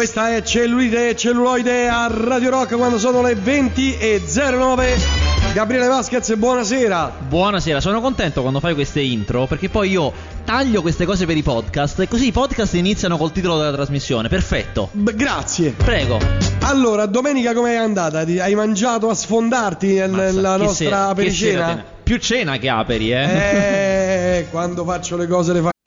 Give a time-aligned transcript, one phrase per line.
[0.00, 4.96] Questa è Cellulite e Celluloide a Radio Rock quando sono le 20 e 09.
[5.52, 7.16] Gabriele Vasquez, buonasera.
[7.28, 10.10] Buonasera, sono contento quando fai queste intro perché poi io
[10.42, 14.28] taglio queste cose per i podcast e così i podcast iniziano col titolo della trasmissione.
[14.28, 14.88] Perfetto.
[14.92, 15.72] B- grazie.
[15.72, 16.18] Prego.
[16.60, 18.20] Allora, domenica com'è andata?
[18.20, 21.84] Hai mangiato a sfondarti nella nostra sera pericena?
[22.02, 24.38] Più cena che aperi, eh.
[24.38, 25.79] Eh, quando faccio le cose le faccio.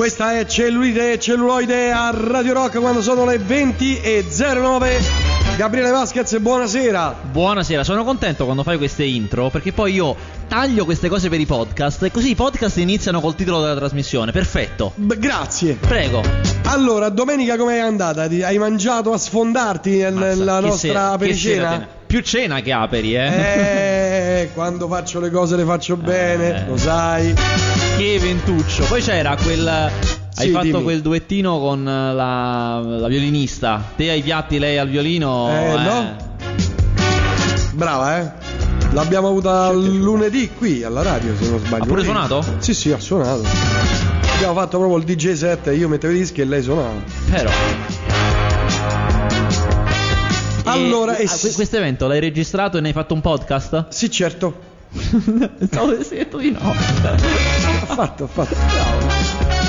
[0.00, 4.98] Questa è Cellulite e Celluloide a Radio Rock quando sono le 20 e 09.
[5.58, 7.16] Gabriele Vasquez, buonasera.
[7.30, 10.16] Buonasera, sono contento quando fai queste intro perché poi io
[10.48, 14.32] taglio queste cose per i podcast e così i podcast iniziano col titolo della trasmissione.
[14.32, 14.92] Perfetto.
[14.94, 15.74] B- grazie.
[15.74, 16.22] Prego.
[16.64, 18.22] Allora, domenica com'è andata?
[18.22, 21.18] Hai mangiato a sfondarti nel- Mazza, nella che nostra sera-
[22.10, 24.40] Più cena che aperi, eh.
[24.40, 26.68] Eh, quando faccio le cose le faccio bene, Eh.
[26.68, 27.32] lo sai.
[27.96, 28.82] Che ventuccio.
[28.86, 29.64] Poi c'era quel.
[29.68, 29.90] Hai
[30.46, 30.82] Sì, fatto dimmi.
[30.82, 33.80] quel duettino con la, la violinista.
[33.94, 35.48] Te ai piatti, lei al violino.
[35.50, 36.16] Eh, no?
[37.74, 38.30] Brava, eh?
[38.90, 41.84] L'abbiamo avuta lunedì qui alla radio, se non sbaglio.
[41.84, 42.44] Ha pure suonato?
[42.58, 43.42] Sì, sì, ha suonato.
[44.34, 46.90] Abbiamo fatto proprio il DJ set, io mettevo i dischi e lei suonava.
[47.30, 47.50] Però.
[51.02, 53.86] Allora, e, e ah, questo evento l'hai registrato e ne hai fatto un podcast?
[53.88, 54.68] Sì, certo.
[55.66, 56.68] Stavo detto di no.
[56.70, 58.56] Ho fatto, ho fatto.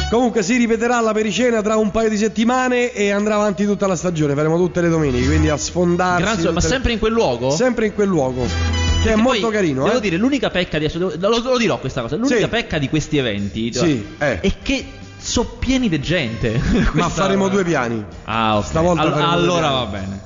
[0.10, 3.96] Comunque si ripeterà la pericena tra un paio di settimane e andrà avanti tutta la
[3.96, 6.24] stagione, faremo tutte le domeniche, quindi a sfondarsi.
[6.24, 7.50] Grazie, ma le- sempre in quel luogo?
[7.52, 8.44] Sempre in quel luogo.
[8.44, 10.02] Che è Perché molto poi, carino, Devo eh?
[10.02, 12.18] dire, l'unica pecca di lo, lo dirò questa cosa.
[12.18, 12.48] L'unica Sì.
[12.50, 14.42] pecca di questi eventi Sì, eh.
[14.42, 14.86] è che
[15.18, 16.60] sono pieni di gente.
[16.92, 18.04] Ma faremo due piani.
[18.26, 18.66] Ah, ok.
[18.66, 20.22] Stavolta All- allora va bene.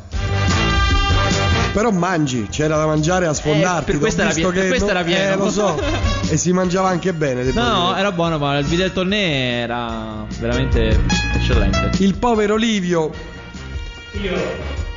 [1.76, 3.82] Però mangi, c'era da mangiare a sfondarti.
[3.82, 5.34] Eh, per t'ho questo era visto pie- per che questo non- era pieno.
[5.34, 5.82] Eh, lo so.
[6.30, 7.44] e si mangiava anche bene.
[7.52, 10.98] No, no, era buono, ma il video del torneo era veramente
[11.36, 11.92] eccellente.
[12.02, 13.12] Il povero Livio,
[14.22, 14.32] Io,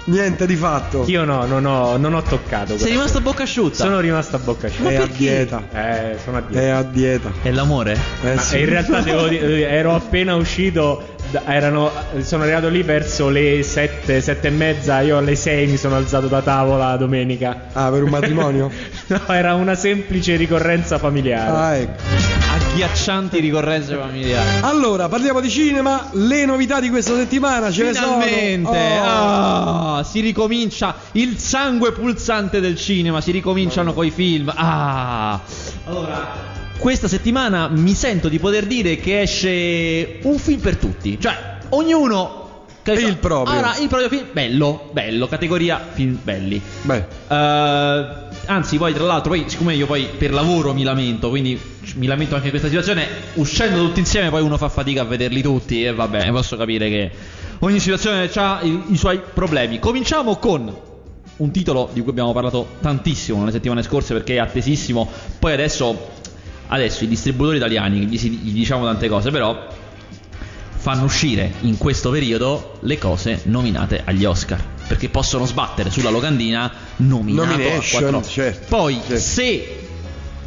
[0.04, 1.02] niente di fatto.
[1.08, 2.66] io no, non ho, non ho toccato.
[2.68, 3.74] Sei questa rimasto a bocca asciutta.
[3.74, 4.90] Sono rimasto a bocca asciutta.
[4.90, 5.16] È a perché?
[5.16, 5.62] dieta.
[5.72, 6.76] Eh, sono a È dieta.
[6.76, 7.32] a dieta.
[7.42, 7.98] È l'amore?
[8.22, 8.60] Eh, Ma sì.
[8.60, 11.16] in realtà devo dire, ero appena uscito.
[11.44, 11.90] Erano,
[12.20, 15.00] sono arrivato lì verso le 7, 7 e mezza.
[15.00, 17.66] Io alle 6 mi sono alzato da tavola domenica.
[17.72, 18.70] Ah, per un matrimonio?
[19.08, 21.50] no, era una semplice ricorrenza familiare.
[21.50, 22.02] ah, ecco.
[22.54, 24.60] Agghiaccianti ricorrenze familiari.
[24.62, 26.08] Allora, parliamo di cinema.
[26.12, 28.76] Le novità di questa settimana ce Finalmente ne sono.
[28.76, 29.96] Oh.
[29.98, 34.52] ah, si ricomincia il sangue pulsante del cinema, si ricominciano coi film.
[34.54, 35.40] Ah.
[35.84, 41.58] Allora, questa settimana mi sento di poter dire che esce un film per tutti, cioè
[41.70, 42.46] ognuno
[42.84, 43.58] Il proprio.
[43.58, 46.60] Ora, il proprio film bello, bello, categoria film belli.
[46.82, 48.06] Beh, Eh,
[48.46, 51.60] anzi, poi tra l'altro, poi, siccome io poi per lavoro mi lamento, quindi
[51.96, 55.42] mi lamento anche in questa situazione, uscendo tutti insieme poi uno fa fatica a vederli
[55.42, 57.10] tutti e vabbè, posso capire che
[57.58, 59.78] ogni situazione ha i, i suoi problemi.
[59.78, 60.86] Cominciamo con
[61.38, 66.16] un titolo di cui abbiamo parlato tantissimo nelle settimane scorse perché è attesissimo, poi adesso,
[66.68, 69.66] adesso i distributori italiani, gli, si- gli diciamo tante cose, però
[70.80, 74.62] fanno uscire in questo periodo le cose nominate agli Oscar.
[74.88, 78.22] Perché possono sbattere sulla locandina nominato a Nomination, quattro.
[78.30, 79.18] certo, Poi certo.
[79.18, 79.78] se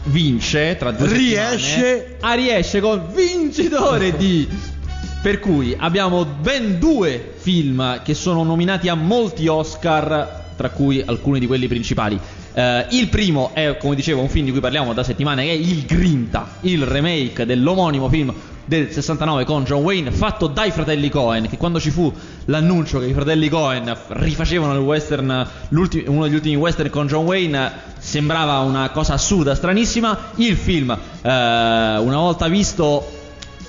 [0.05, 4.47] vince tra due Riesce- settimane, ah, riesce con vincitore di
[5.21, 11.37] per cui abbiamo ben due film che sono nominati a molti Oscar, tra cui alcuni
[11.39, 12.19] di quelli principali.
[12.53, 15.53] Eh, il primo è, come dicevo, un film di cui parliamo da settimane, che è
[15.53, 18.33] Il Grinta, il remake dell'omonimo film
[18.65, 22.13] del 69 con John Wayne, fatto dai fratelli Cohen, che quando ci fu
[22.45, 28.59] l'annuncio che i fratelli Cohen rifacevano western, uno degli ultimi western con John Wayne, sembrava
[28.59, 30.31] una cosa assurda, stranissima.
[30.35, 30.97] Il film, eh,
[31.27, 33.19] una volta visto,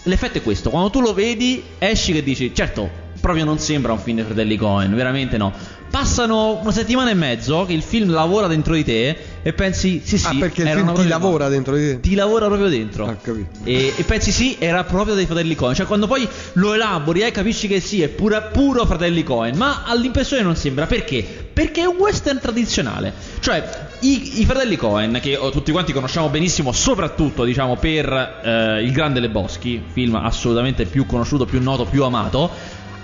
[0.06, 2.90] L'effetto è questo, quando tu lo vedi esci che dici, certo,
[3.20, 5.52] proprio non sembra un film dei fratelli Cohen, veramente no.
[5.92, 10.16] Passano una settimana e mezzo che il film lavora dentro di te e pensi, sì
[10.16, 12.00] sì, ah, perché il film ti lavora dentro di te.
[12.00, 13.04] Ti lavora proprio dentro.
[13.04, 13.58] Ah, capito.
[13.64, 15.74] E, e pensi sì, era proprio dei fratelli Cohen.
[15.74, 19.54] Cioè, quando poi lo elabori e capisci che sì, è pura- puro fratelli Cohen.
[19.58, 20.86] Ma all'impressione non sembra.
[20.86, 21.22] Perché?
[21.52, 23.12] Perché è un western tradizionale.
[23.40, 28.82] Cioè, i, i fratelli Cohen, che oh, tutti quanti conosciamo benissimo, soprattutto diciamo per eh,
[28.82, 32.50] Il Grande Lebowski, film assolutamente più conosciuto, più noto, più amato,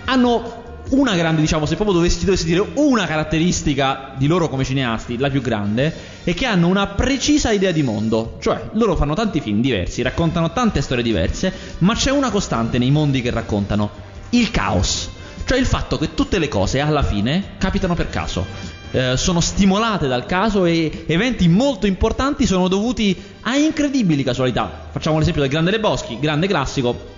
[0.07, 5.19] hanno una grande, diciamo, se proprio dovessi, dovessi dire una caratteristica di loro come cineasti,
[5.19, 5.95] la più grande,
[6.25, 8.37] è che hanno una precisa idea di mondo.
[8.41, 12.91] Cioè, loro fanno tanti film diversi, raccontano tante storie diverse, ma c'è una costante nei
[12.91, 13.91] mondi che raccontano:
[14.31, 15.11] il caos.
[15.45, 18.45] Cioè il fatto che tutte le cose alla fine capitano per caso.
[18.91, 24.89] eh, sono stimolate dal caso e eventi molto importanti sono dovuti a incredibili casualità.
[24.91, 27.17] Facciamo l'esempio del Grande Leboschi, grande classico.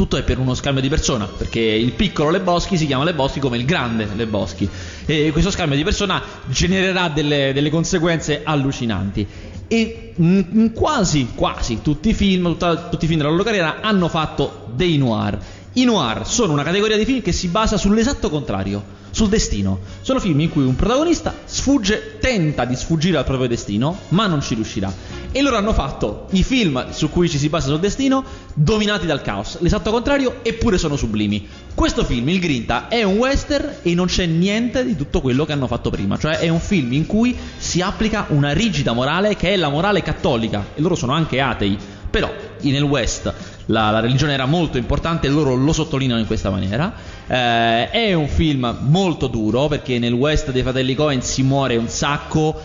[0.00, 3.58] Tutto è per uno scambio di persona, perché il piccolo Leboschi si chiama Leboschi come
[3.58, 4.66] il grande Leboschi.
[5.04, 9.26] E questo scambio di persona genererà delle, delle conseguenze allucinanti.
[9.68, 14.08] E in quasi, quasi tutti i film, tutta- tutti i film della loro carriera hanno
[14.08, 15.38] fatto dei noir.
[15.74, 19.80] I noir sono una categoria di film che si basa sull'esatto contrario, sul destino.
[20.00, 24.40] Sono film in cui un protagonista sfugge, tenta di sfuggire al proprio destino, ma non
[24.40, 24.92] ci riuscirà.
[25.32, 28.24] E loro hanno fatto i film su cui ci si basa sul destino,
[28.54, 29.58] dominati dal caos.
[29.60, 31.46] L'esatto contrario, eppure sono sublimi.
[31.74, 35.52] Questo film, Il Grinta, è un western e non c'è niente di tutto quello che
[35.52, 36.16] hanno fatto prima.
[36.18, 40.02] Cioè è un film in cui si applica una rigida morale che è la morale
[40.02, 40.66] cattolica.
[40.74, 41.78] E loro sono anche atei.
[42.10, 42.28] Però
[42.62, 43.32] nel West
[43.70, 46.92] la, la religione era molto importante e loro lo sottolineano in questa maniera.
[47.26, 51.88] Eh, è un film molto duro perché nel West dei fratelli Cohen si muore un
[51.88, 52.60] sacco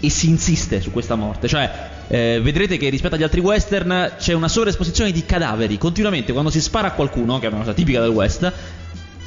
[0.00, 1.48] e si insiste su questa morte.
[1.48, 1.70] Cioè,
[2.08, 5.78] eh, vedrete che rispetto agli altri western c'è una sovraesposizione di cadaveri.
[5.78, 8.52] Continuamente quando si spara a qualcuno, che è una cosa tipica del West,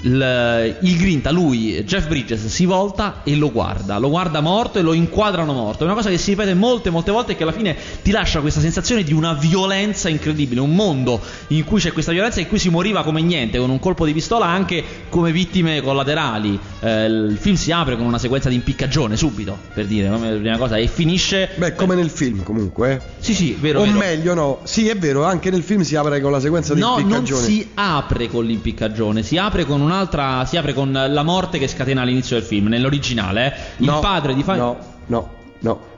[0.02, 4.82] il, il Grinta, lui, Jeff Bridges, si volta e lo guarda, lo guarda morto e
[4.82, 5.84] lo inquadrano morto.
[5.84, 8.40] È una cosa che si ripete molte, molte volte e che alla fine ti lascia
[8.42, 10.60] questa sensazione di una violenza incredibile.
[10.62, 13.80] Un mondo in cui c'è questa violenza in cui si moriva come niente, con un
[13.80, 16.60] colpo di pistola anche come vittime collaterali.
[16.80, 20.58] Eh, il film si apre con una sequenza di impiccagione subito, per dire, come prima
[20.58, 21.50] cosa, e finisce.
[21.56, 22.92] Beh, come nel film comunque.
[22.94, 23.02] eh.
[23.20, 23.82] Sì, sì, vero.
[23.82, 23.98] o vero.
[23.98, 24.60] meglio, no.
[24.64, 27.42] Sì, è vero, anche nel film si apre con la sequenza di No, non impiccagione.
[27.46, 30.46] si apre con l'impiccagione, si apre con un'altra.
[30.46, 32.68] Si apre con la morte che scatena all'inizio del film.
[32.68, 34.78] Nell'originale, eh, il No, padre di Fa- No,
[35.08, 35.30] no,
[35.60, 35.90] no.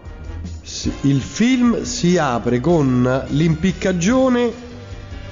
[1.01, 4.51] Il film si apre con l'impiccagione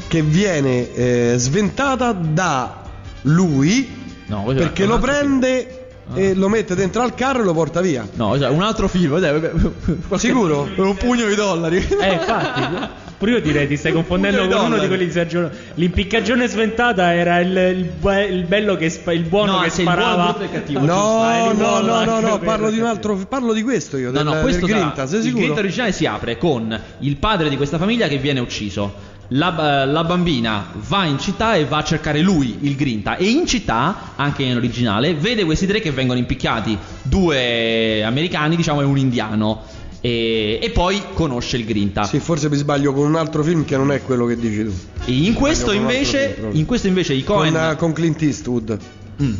[0.07, 2.81] che viene eh, sventata da
[3.21, 5.77] lui No, perché lo prende
[6.13, 8.07] e lo mette dentro al carro e lo porta via.
[8.15, 9.17] No, cioè, un altro film.
[9.19, 9.41] dai,
[10.15, 10.67] Sicuro?
[10.75, 11.77] Un pugno di dollari.
[11.77, 13.09] Eh, infatti.
[13.21, 15.47] Pure io direi ti stai confondendo con uno di quelli di Sergio.
[15.75, 19.81] L'impiccagione sventata era il, il be- il bello che spa- il buono No, che se
[19.83, 20.23] il buono, sparava.
[20.31, 20.79] brutto il cattivo.
[20.79, 24.07] No, eh, no, no, no, no, per- parlo di un altro, parlo di questo io,
[24.07, 25.43] No, del, no, del questo sarà- Grinta, sei il sicuro?
[25.43, 29.09] Grinta originale si apre con il padre di questa famiglia che viene ucciso.
[29.33, 33.17] La, la bambina va in città e va a cercare lui, il Grinta.
[33.17, 38.81] E in città, anche in originale, vede questi tre che vengono impicchiati: due americani, diciamo,
[38.81, 39.61] e un indiano.
[40.03, 42.03] E, e poi conosce il Grinta.
[42.05, 44.73] Sì, forse mi sbaglio con un altro film che non è quello che dici tu.
[45.05, 47.53] E in questo, invece, film, in questo invece i Cohen.
[47.53, 48.77] Con, eh, con Clint Eastwood.
[49.21, 49.33] Mm.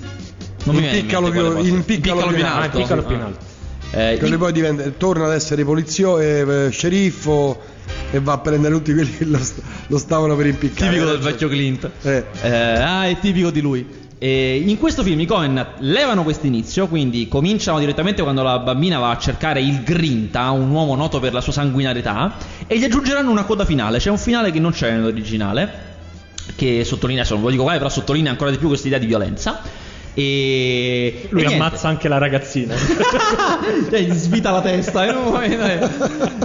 [0.63, 1.75] Non mi viene in Impiccalo mente quale più- cosa.
[1.75, 2.77] impiccalo più in Ah, alto.
[2.77, 3.25] il piccolo più in Ah.
[3.25, 3.49] alto.
[3.93, 7.59] Eh, Che in- poi diventa, torna ad essere polizio, eh, sceriffo
[8.11, 10.91] e va a prendere tutti quelli che lo, st- lo stavano per impiccare.
[10.91, 11.89] tipico del Eh, vecchio Clint.
[12.03, 12.23] Eh.
[12.43, 13.85] Eh, ah, è tipico di lui.
[14.23, 18.99] E in questo film i Cohen levano questo inizio, quindi cominciano direttamente quando la bambina
[18.99, 22.35] va a cercare il Grinta, un uomo noto per la sua sanguinarietà,
[22.67, 23.97] e gli aggiungeranno una coda finale.
[23.97, 25.69] C'è un finale che non c'è nell'originale,
[26.55, 28.99] che sottolinea, adesso non ve lo dico quale, però sottolinea ancora di più questa idea
[28.99, 29.59] di violenza.
[30.13, 32.75] E Lui e ammazza anche la ragazzina.
[33.89, 35.03] Cioè, gli svita la testa.
[35.03, 35.79] eh, no, eh,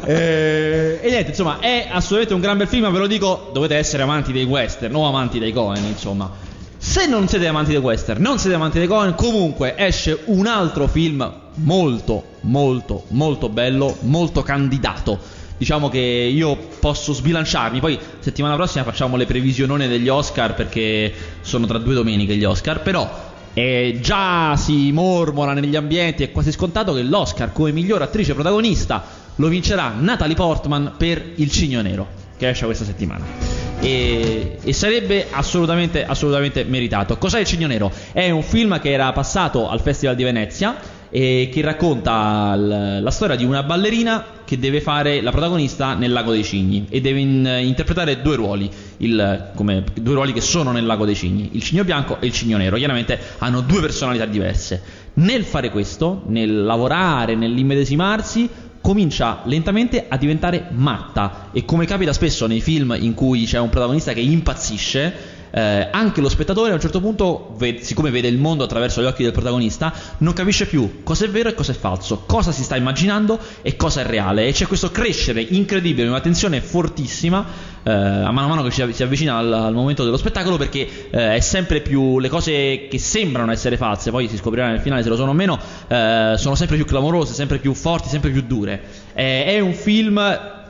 [0.07, 2.91] eh, e niente, insomma, è assolutamente un gran bel film.
[2.91, 6.55] Ve lo dico, dovete essere amanti dei western, o amanti dei Cohen, insomma.
[6.89, 10.87] Se non siete amanti dei western, non siete amanti dei Cohen, comunque esce un altro
[10.87, 15.19] film molto, molto, molto bello, molto candidato.
[15.59, 17.81] Diciamo che io posso sbilanciarmi.
[17.81, 22.81] Poi settimana prossima facciamo le previsionone degli Oscar perché sono tra due domeniche gli Oscar.
[22.81, 23.11] Però
[23.53, 29.05] e già si mormora negli ambienti, è quasi scontato che l'Oscar come miglior attrice protagonista
[29.35, 32.07] lo vincerà Natalie Portman per Il Cigno Nero,
[32.39, 33.66] che esce questa settimana.
[33.79, 37.19] E, e sarebbe assolutamente, assolutamente meritato.
[37.19, 37.93] Cos'è Il Cigno Nero?
[38.13, 40.77] È un film che era passato al Festival di Venezia
[41.11, 46.11] e che racconta l- la storia di una ballerina che deve fare la protagonista nel
[46.13, 48.69] Lago dei Cigni e deve in- interpretare due ruoli,
[48.99, 52.33] il- come, due ruoli che sono nel Lago dei Cigni, il cigno bianco e il
[52.33, 52.77] cigno nero.
[52.77, 55.05] Chiaramente hanno due personalità diverse.
[55.15, 58.49] Nel fare questo, nel lavorare, nell'immedesimarsi,
[58.87, 63.69] comincia lentamente a diventare matta e come capita spesso nei film in cui c'è un
[63.69, 68.37] protagonista che impazzisce, eh, anche lo spettatore a un certo punto, ve- siccome vede il
[68.37, 71.75] mondo attraverso gli occhi del protagonista, non capisce più cosa è vero e cosa è
[71.75, 74.47] falso, cosa si sta immaginando e cosa è reale.
[74.47, 77.43] E c'è questo crescere incredibile, una tensione fortissima,
[77.83, 81.09] eh, a mano a mano che ci si avvicina al, al momento dello spettacolo, perché
[81.11, 85.03] eh, è sempre più le cose che sembrano essere false, poi si scoprirà nel finale
[85.03, 85.59] se lo sono o meno,
[85.89, 88.79] eh, sono sempre più clamorose, sempre più forti, sempre più dure.
[89.15, 90.21] Eh, è un film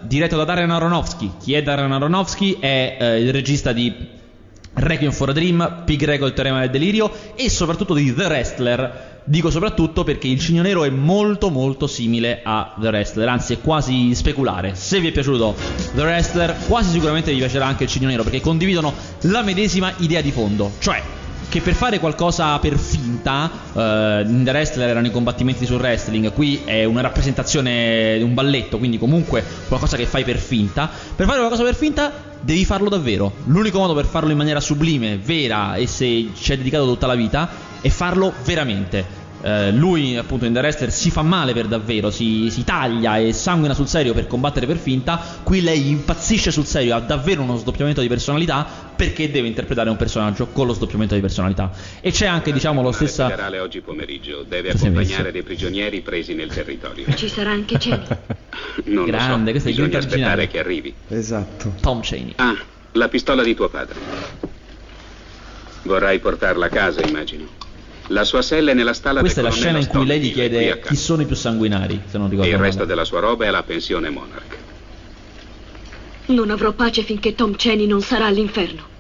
[0.03, 1.33] diretto da Darren Aronofsky.
[1.43, 2.59] Chi è Darren Aronofsky?
[2.61, 4.15] È eh, il regista di
[4.79, 9.15] Requiem for a Dream, Pig Rego il teorema del delirio e soprattutto di The Wrestler
[9.29, 13.61] Dico soprattutto perché il Cigno Nero è molto molto simile a The Wrestler, anzi è
[13.61, 14.77] quasi speculare.
[14.77, 15.57] Se vi è piaciuto
[15.95, 20.21] The Wrestler, quasi sicuramente vi piacerà anche il Cigno Nero perché condividono la medesima idea
[20.21, 21.03] di fondo, cioè
[21.49, 26.33] che per fare qualcosa per finta, eh, in The Wrestler erano i combattimenti sul wrestling,
[26.33, 30.91] qui è una rappresentazione di un balletto, quindi comunque qualcosa che fai per finta.
[31.15, 33.33] Per fare qualcosa per finta devi farlo davvero.
[33.45, 37.15] L'unico modo per farlo in maniera sublime, vera e se ci hai dedicato tutta la
[37.15, 37.49] vita
[37.81, 39.25] è farlo veramente.
[39.43, 43.33] Eh, lui appunto in The Wrestler si fa male per davvero, si, si, taglia e
[43.33, 47.57] sanguina sul serio per combattere per finta, qui lei impazzisce sul serio, ha davvero uno
[47.57, 48.67] sdoppiamento di personalità
[48.97, 51.71] perché deve interpretare un personaggio con lo sdoppiamento di personalità.
[52.01, 53.23] E c'è anche diciamo lo stesso...
[53.23, 57.07] Il generale oggi pomeriggio deve accompagnare dei prigionieri presi nel territorio.
[57.15, 58.07] Ci sarà anche Cheney.
[58.85, 60.49] non Grande, lo so, questo è il bisogna aspettare originale.
[60.49, 60.95] che arrivi.
[61.09, 61.75] Esatto.
[61.81, 62.33] Tom Cheney.
[62.37, 62.57] Ah,
[62.93, 63.99] la pistola di tuo padre.
[65.83, 67.66] Vorrai portarla a casa, immagino.
[68.09, 70.33] La sua sella è nella stalla Questa è la del scena in cui lei gli
[70.33, 73.45] chiede chi sono i più sanguinari, se non E ricordo il resto della sua roba
[73.45, 74.57] è alla pensione Monarch.
[76.27, 78.95] Non avrò pace finché Tom Cheney non sarà all'inferno.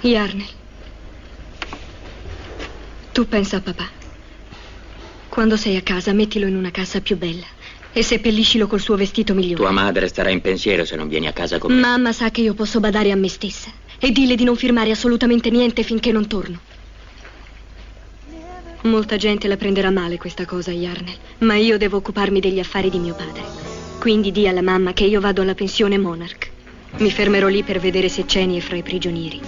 [0.00, 0.46] Yarnell,
[3.12, 3.88] tu pensa a papà.
[5.28, 7.51] Quando sei a casa, mettilo in una cassa più bella
[7.92, 9.56] e seppelliscilo col suo vestito migliore.
[9.62, 11.80] Tua madre starà in pensiero se non vieni a casa con me.
[11.80, 15.50] Mamma sa che io posso badare a me stessa e dille di non firmare assolutamente
[15.50, 16.58] niente finché non torno.
[18.82, 22.98] Molta gente la prenderà male questa cosa, Yarnell, ma io devo occuparmi degli affari di
[22.98, 23.42] mio padre.
[24.00, 26.50] Quindi di alla mamma che io vado alla pensione Monarch.
[26.96, 29.40] Mi fermerò lì per vedere se Cheney è fra i prigionieri.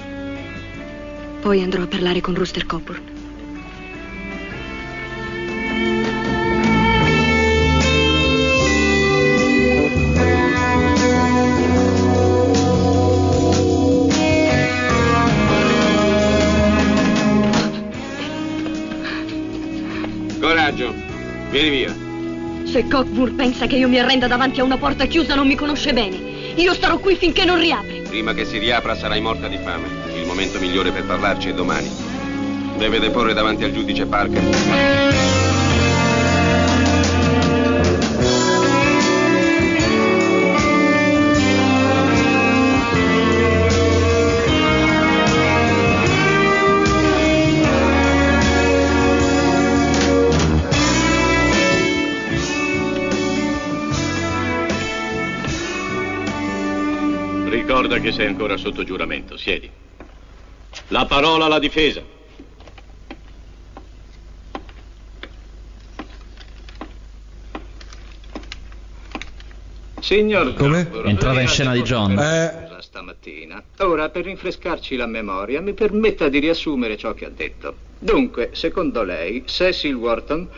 [1.40, 3.13] Poi andrò a parlare con Rooster Coburn.
[21.64, 21.94] Vieni via.
[22.66, 25.92] Se Cockburn pensa che io mi arrenda davanti a una porta chiusa non mi conosce
[25.92, 26.16] bene.
[26.56, 28.02] Io starò qui finché non riapre.
[28.08, 29.88] Prima che si riapra sarai morta di fame.
[30.14, 31.90] Il momento migliore per parlarci è domani.
[32.76, 35.43] Deve deporre davanti al giudice Parker.
[57.54, 59.70] Ricorda che sei ancora sotto giuramento, siedi.
[60.88, 62.02] La parola alla difesa.
[70.00, 70.84] Signor Come?
[70.90, 72.18] Coburn, Entrata in scena di John.
[72.18, 72.68] Eh.
[72.80, 73.62] stamattina.
[73.78, 77.76] Ora, per rinfrescarci la memoria, mi permetta di riassumere ciò che ha detto.
[78.00, 80.48] Dunque, secondo lei, Cecil Wharton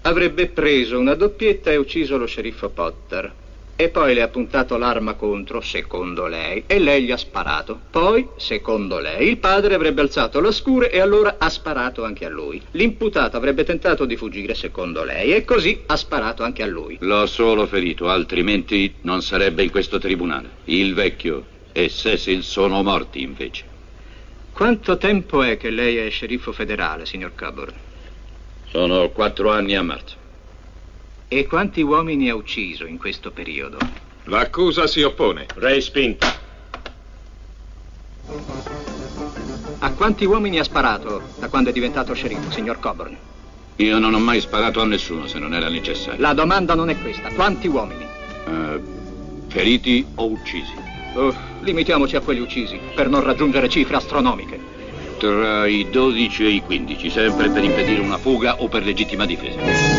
[0.00, 3.44] avrebbe preso una doppietta e ucciso lo sceriffo Potter.
[3.78, 7.78] E poi le ha puntato l'arma contro, secondo lei, e lei gli ha sparato.
[7.90, 12.30] Poi, secondo lei, il padre avrebbe alzato la scure e allora ha sparato anche a
[12.30, 12.62] lui.
[12.70, 16.96] L'imputato avrebbe tentato di fuggire, secondo lei, e così ha sparato anche a lui.
[17.00, 20.48] L'ho solo ferito, altrimenti non sarebbe in questo tribunale.
[20.64, 23.64] Il vecchio e Cecil sono morti invece.
[24.52, 27.74] Quanto tempo è che lei è sceriffo federale, signor Coburn?
[28.70, 30.24] Sono quattro anni a marzo.
[31.28, 33.78] E quanti uomini ha ucciso in questo periodo?
[34.24, 35.46] L'accusa si oppone.
[35.56, 36.32] Ray Spinta.
[39.78, 43.16] A quanti uomini ha sparato da quando è diventato sceriffo, signor Coburn?
[43.74, 46.20] Io non ho mai sparato a nessuno se non era necessario.
[46.20, 47.28] La domanda non è questa.
[47.32, 48.06] Quanti uomini?
[48.46, 48.80] Eh,
[49.48, 50.74] feriti o uccisi?
[51.14, 54.60] Oh, limitiamoci a quelli uccisi, per non raggiungere cifre astronomiche.
[55.18, 59.95] Tra i 12 e i 15, sempre per impedire una fuga o per legittima difesa.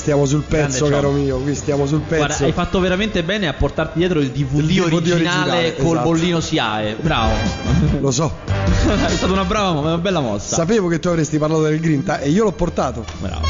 [0.00, 1.36] Stiamo sul pezzo, Grande caro mio.
[1.38, 2.24] Qui stiamo sul pezzo.
[2.24, 5.86] Guarda, hai fatto veramente bene a portarti dietro il DVD, Il DVD originale, originale, col
[5.86, 6.08] esatto.
[6.08, 6.96] bollino SIAE.
[7.00, 7.34] Bravo.
[8.00, 8.38] Lo so.
[8.46, 10.56] è stata una brava, una bella mossa.
[10.56, 13.04] Sapevo che tu avresti parlato del Grinta e io l'ho portato.
[13.18, 13.46] Bravo.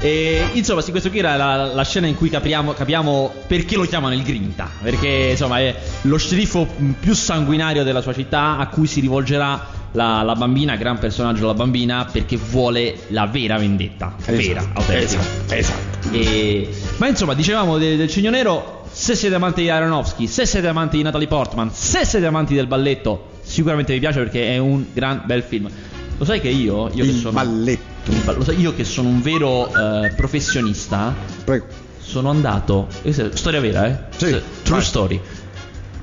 [0.00, 3.84] E insomma, sì, questo qui era la, la scena in cui capiamo, capiamo perché lo
[3.84, 4.70] chiamano il Grinta.
[4.80, 6.68] Perché insomma è lo sceriffo
[7.00, 11.54] più sanguinario della sua città a cui si rivolgerà la, la bambina, gran personaggio la
[11.54, 14.14] bambina, perché vuole la vera vendetta.
[14.26, 15.22] Vera, Esatto, autentica.
[15.48, 16.08] Esatto.
[16.12, 20.66] E- Ma insomma, dicevamo de- del Cigno Nero, se siete amanti di Aronofsky, se siete
[20.68, 24.84] amanti di Natalie Portman, se siete amanti del balletto, sicuramente vi piace perché è un
[24.92, 25.68] gran bel film.
[26.16, 28.12] Lo sai che io, io che Il sono balletto.
[28.36, 31.12] lo sai, io che sono un vero eh, professionista,
[31.44, 31.66] Prego.
[32.00, 32.88] sono andato.
[33.32, 33.96] storia vera, eh?
[34.16, 34.26] Sì,
[34.62, 34.82] True vai.
[34.82, 35.20] story.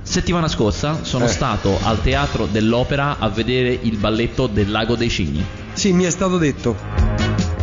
[0.04, 1.30] Settimana scorsa sono Eh.
[1.30, 5.46] stato al teatro dell'opera a vedere il balletto del Lago dei Cigni.
[5.74, 6.76] Sì, mi è stato detto.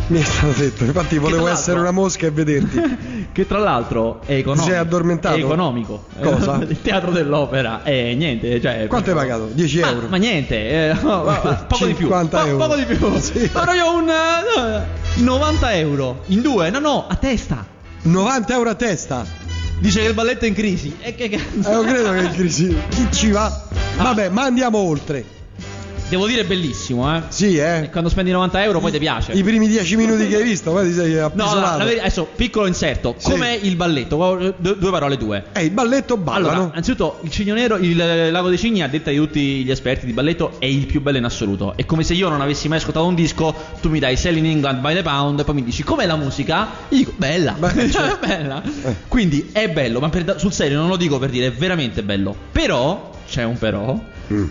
[0.07, 0.83] Mi è stato detto.
[0.85, 3.07] Infatti volevo essere una mosca e vederti.
[3.31, 4.67] Che tra l'altro è economico.
[4.67, 5.35] Sei addormentato?
[5.35, 6.05] È economico.
[6.19, 6.55] Cosa?
[6.67, 8.59] Il teatro dell'opera è niente.
[8.59, 9.49] Cioè, Quanto hai pagato?
[9.53, 10.07] 10 Ma- euro?
[10.09, 12.07] Ma, niente, eh, no, ma- poco di più.
[12.07, 12.65] 50 Po- euro.
[12.65, 13.19] Poco di più.
[13.19, 13.49] Sì.
[13.53, 16.69] Ma proprio un eh, 90 euro in due.
[16.71, 17.63] No, no, a testa.
[18.01, 19.23] 90 euro a testa.
[19.79, 20.95] Dice che il balletto è in crisi.
[20.99, 21.69] E che cazzo?
[21.69, 22.75] Eh, io credo che in crisi.
[22.89, 23.45] Chi ci va?
[23.45, 24.03] Ah.
[24.03, 25.38] Vabbè, ma andiamo oltre.
[26.09, 27.21] Devo dire bellissimo, eh.
[27.29, 27.89] Sì, E eh.
[27.91, 29.31] Quando spendi 90 euro poi ti piace.
[29.33, 31.77] I primi 10 minuti che hai visto, poi ti sei No, no, appisolato.
[31.77, 33.13] la verità- adesso piccolo inserto.
[33.17, 33.29] Sì.
[33.31, 34.55] Com'è il balletto?
[34.57, 35.43] Du- due parole due.
[35.53, 36.47] Eh, il balletto ballano.
[36.53, 37.95] Allora, innanzitutto il Cigno Nero, il
[38.31, 41.17] Lago dei Cigni, a detta di tutti gli esperti di balletto, è il più bello
[41.17, 41.73] in assoluto.
[41.75, 44.79] È come se io non avessi mai ascoltato un disco, tu mi dai Selling England
[44.81, 46.67] by the Pound, e poi mi dici com'è la musica?
[46.89, 48.25] Io dico bella, Beh, Cioè, certo.
[48.25, 48.63] bella.
[48.63, 48.95] Eh.
[49.07, 52.35] Quindi è bello, ma per- sul serio non lo dico per dire, è veramente bello.
[52.51, 53.99] Però, c'è un però.
[54.33, 54.45] Mm.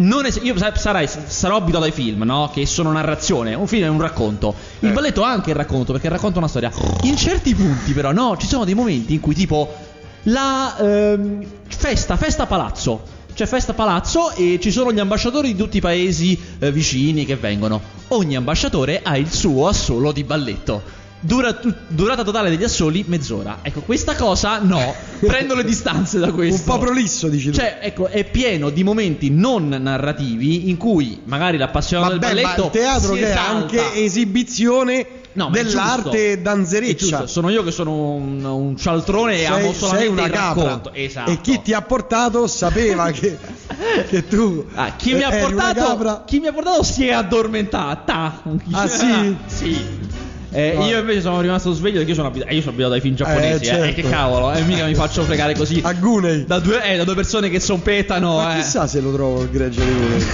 [0.00, 2.50] Non es- io sa- sarai- sarò abituato ai film, no?
[2.52, 3.54] Che sono narrazione.
[3.54, 4.54] Un film è un racconto.
[4.80, 4.92] Il Eh.
[4.92, 6.70] balletto ha anche il racconto, perché racconta una storia.
[7.02, 9.74] In certi punti, però, no, ci sono dei momenti in cui, tipo,
[10.24, 13.16] la ehm, festa, festa palazzo.
[13.34, 17.36] C'è festa palazzo e ci sono gli ambasciatori di tutti i paesi eh, vicini che
[17.36, 17.80] vengono.
[18.08, 20.82] Ogni ambasciatore ha il suo assolo di balletto.
[21.20, 23.58] Dura tu- durata totale degli assoli mezz'ora.
[23.62, 24.94] Ecco, questa cosa no.
[25.18, 26.62] Prendo le distanze da Un questo.
[26.70, 27.56] po' prolisso, dici tu.
[27.56, 32.40] Cioè, ecco, è pieno di momenti non narrativi in cui magari l'appassionato del Vabbè, ma
[32.42, 33.50] balletto il teatro si che è esalta.
[33.50, 36.16] anche esibizione No, ma è dell'arte giusto.
[36.16, 37.26] È danzereccia.
[37.28, 40.92] Sono io che sono un, un cialtrone e amo solamente il racconto.
[40.92, 41.30] Esatto.
[41.30, 43.38] E chi ti ha portato sapeva che,
[44.08, 46.24] che tu Ah, chi mi, ha eri una portato, capra.
[46.26, 48.42] chi mi ha portato si è addormentata.
[48.72, 49.36] Ah, sì?
[49.46, 49.86] sì.
[50.50, 53.14] Eh, io invece sono rimasto sveglio perché io sono, abituato, io sono abituato ai film
[53.14, 53.64] giapponesi.
[53.64, 54.00] Eh, eh, certo.
[54.00, 55.80] che cavolo, e mica mi faccio fregare così.
[55.84, 56.44] A Gunei.
[56.46, 58.36] Da due, eh, da due persone che zompettano.
[58.36, 58.60] Ma eh.
[58.60, 60.26] chissà se lo trovo il gregge di Gunei.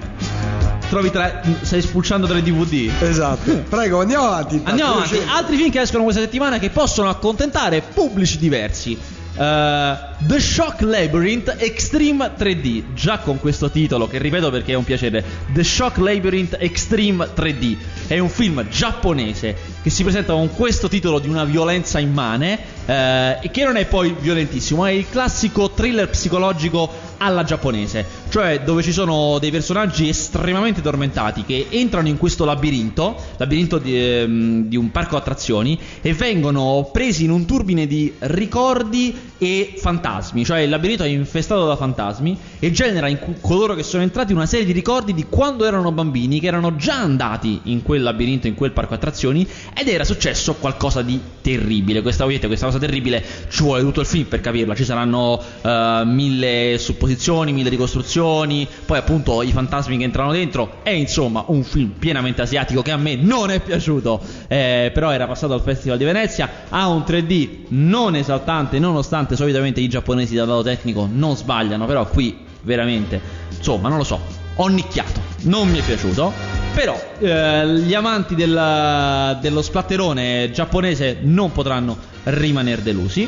[0.90, 1.40] Trovi tra.
[1.60, 2.90] Stai spulciando tre DVD.
[3.00, 3.62] esatto.
[3.70, 4.56] Prego, andiamo avanti.
[4.56, 4.70] intanto.
[4.70, 5.20] Andiamo avanti.
[5.28, 8.98] Altri film che escono questa settimana che possono accontentare pubblici diversi.
[9.40, 12.92] Eh, The Shock Labyrinth Extreme 3D.
[12.92, 15.24] Già con questo titolo, che ripeto perché è un piacere.
[15.54, 17.76] The Shock Labyrinth Extreme 3D.
[18.06, 22.78] È un film giapponese che si presenta con questo titolo di una violenza immane.
[22.90, 24.84] eh, e che non è poi violentissimo.
[24.84, 31.44] È il classico thriller psicologico alla giapponese, cioè dove ci sono dei personaggi estremamente tormentati
[31.44, 37.24] che entrano in questo labirinto, labirinto di, ehm, di un parco attrazioni, e vengono presi
[37.24, 42.70] in un turbine di ricordi e fantasmi, cioè il labirinto è infestato da fantasmi e
[42.70, 46.40] genera in cu- coloro che sono entrati una serie di ricordi di quando erano bambini,
[46.40, 51.02] che erano già andati in quel labirinto, in quel parco attrazioni, ed era successo qualcosa
[51.02, 52.02] di terribile.
[52.02, 56.02] Questa, ovviamente, questa cosa terribile ci vuole tutto il film per capirla, ci saranno eh,
[56.04, 60.78] mille supposizioni, mille ricostruzioni, poi appunto i fantasmi che entrano dentro.
[60.82, 65.26] È insomma un film pienamente asiatico che a me non è piaciuto, eh, però era
[65.26, 66.48] passato al Festival di Venezia.
[66.68, 72.06] Ha un 3D non esaltante, nonostante solitamente i giapponesi dal lato tecnico non sbagliano, però
[72.06, 73.20] qui veramente,
[73.56, 74.39] insomma, non lo so.
[74.62, 76.32] Ho nicchiato, non mi è piaciuto.
[76.74, 83.26] Però eh, gli amanti del- dello splatterone giapponese non potranno rimanere delusi.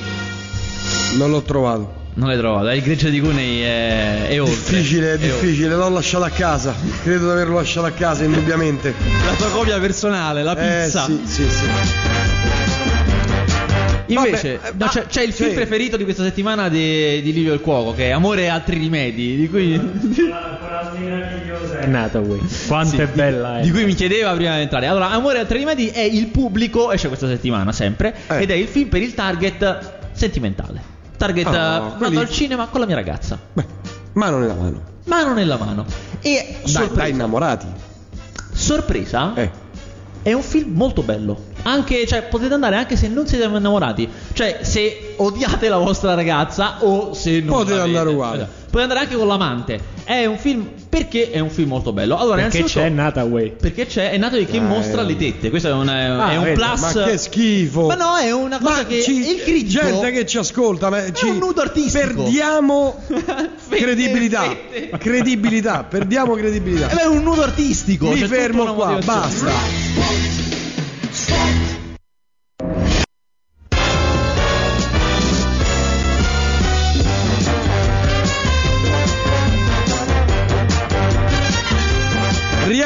[1.16, 2.00] Non l'ho trovato.
[2.14, 4.76] Non l'hai trovato, il gregge di Cunei è, è oltre.
[4.76, 5.28] Difficile, è È oltre.
[5.46, 5.74] difficile.
[5.74, 6.74] L'ho lasciato a casa.
[7.02, 8.94] Credo di averlo lasciato a casa, indubbiamente.
[9.24, 11.06] La tua copia personale, la Eh, pizza.
[11.06, 12.71] sì, sì, sì.
[14.14, 15.54] Invece, Vabbè, eh, no, c'è, c'è il film sì.
[15.54, 19.36] preferito di questa settimana di, di Livio il Cuoco, che è Amore e altri rimedi,
[19.36, 19.74] di cui,
[21.80, 22.40] È nata qui.
[22.66, 23.62] Quanto Sì, è di- bella è.
[23.62, 24.86] Di cui mi chiedeva prima di entrare.
[24.86, 28.42] Allora, Amore e altri rimedi è il pubblico, esce questa settimana sempre, Eh.
[28.42, 30.90] ed è il film per il target sentimentale.
[31.16, 33.38] Target, Ah, eh, vado al cinema con la mia ragazza.
[33.52, 33.64] Beh,
[34.14, 34.82] mano nella mano.
[35.04, 35.84] Mano nella mano.
[36.20, 37.66] E Dai, sorpresa, dai innamorati.
[38.52, 39.50] sorpresa Eh.
[40.22, 41.50] È un film molto bello.
[41.64, 44.08] Anche, cioè, potete andare anche se non siete innamorati.
[44.32, 47.96] Cioè, se odiate la vostra ragazza o se non Potete l'avete.
[47.96, 48.36] andare uguale.
[48.42, 48.60] Esatto.
[48.72, 49.80] Potete andare anche con l'amante.
[50.04, 50.66] È un film.
[50.88, 52.16] Perché è un film molto bello?
[52.18, 53.52] Allora, Perché c'è Nata Way.
[53.60, 54.60] Perché c'è è nato di che Eh.
[54.60, 55.50] mostra le tette.
[55.50, 56.80] Questo è un, è Ah, un plus.
[56.80, 57.86] Ma che schifo.
[57.86, 59.82] Ma no, è una cosa Ma che ci- il critico.
[59.84, 62.22] gente che ci ascolta, ma ci un nudo artistico.
[62.22, 64.42] perdiamo Fette, credibilità.
[64.42, 64.98] fette.
[64.98, 66.88] credibilità, perdiamo credibilità.
[66.90, 68.08] Eh è un nudo artistico.
[68.08, 70.21] Mi fermo qua, basta.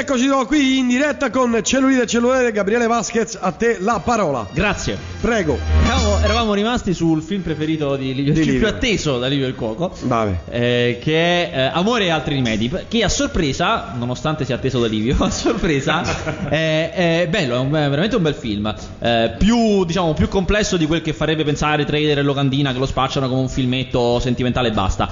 [0.08, 2.52] Eccoci qui in diretta con Cellulite e Cellulite.
[2.52, 4.46] Gabriele Vasquez, a te la parola.
[4.52, 4.96] Grazie.
[5.20, 5.58] Prego.
[5.84, 8.68] Eravamo, eravamo rimasti sul film preferito di Livio, Di il film più Livio.
[8.68, 9.92] atteso da Livio il Cuoco.
[10.02, 10.38] Vabbè.
[10.50, 12.70] eh, che è eh, Amore e altri rimedi.
[12.86, 16.02] Che a sorpresa, nonostante sia atteso da Livio, a sorpresa
[16.48, 16.92] è,
[17.24, 18.72] è bello, è, un- è veramente un bel film.
[19.00, 22.86] Eh, più, diciamo, più complesso di quel che farebbe pensare Trader e Locandina che lo
[22.86, 25.10] spacciano come un filmetto sentimentale e basta.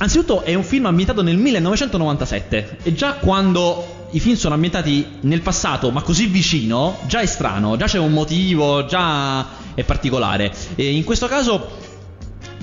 [0.00, 5.42] Anzitutto è un film ambientato nel 1997 e già quando i film sono ambientati nel
[5.42, 10.52] passato ma così vicino, già è strano, già c'è un motivo, già è particolare.
[10.74, 11.87] E in questo caso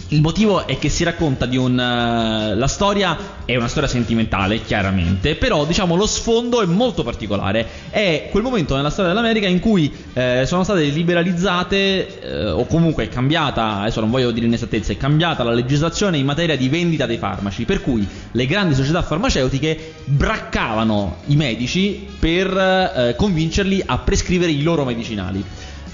[0.10, 1.80] il motivo è che si racconta di un.
[1.80, 5.36] eh, la storia è una storia sentimentale, chiaramente.
[5.36, 7.68] Però, diciamo, lo sfondo è molto particolare.
[7.90, 13.06] È quel momento nella storia dell'America in cui eh, sono state liberalizzate, eh, o comunque
[13.06, 16.70] è cambiata, adesso non voglio dire in esattezza, è cambiata la legislazione in materia di
[16.70, 17.66] vendita dei farmaci.
[17.66, 24.62] Per cui le grandi società farmaceutiche braccavano i medici per eh, convincerli a prescrivere i
[24.62, 25.44] loro medicinali.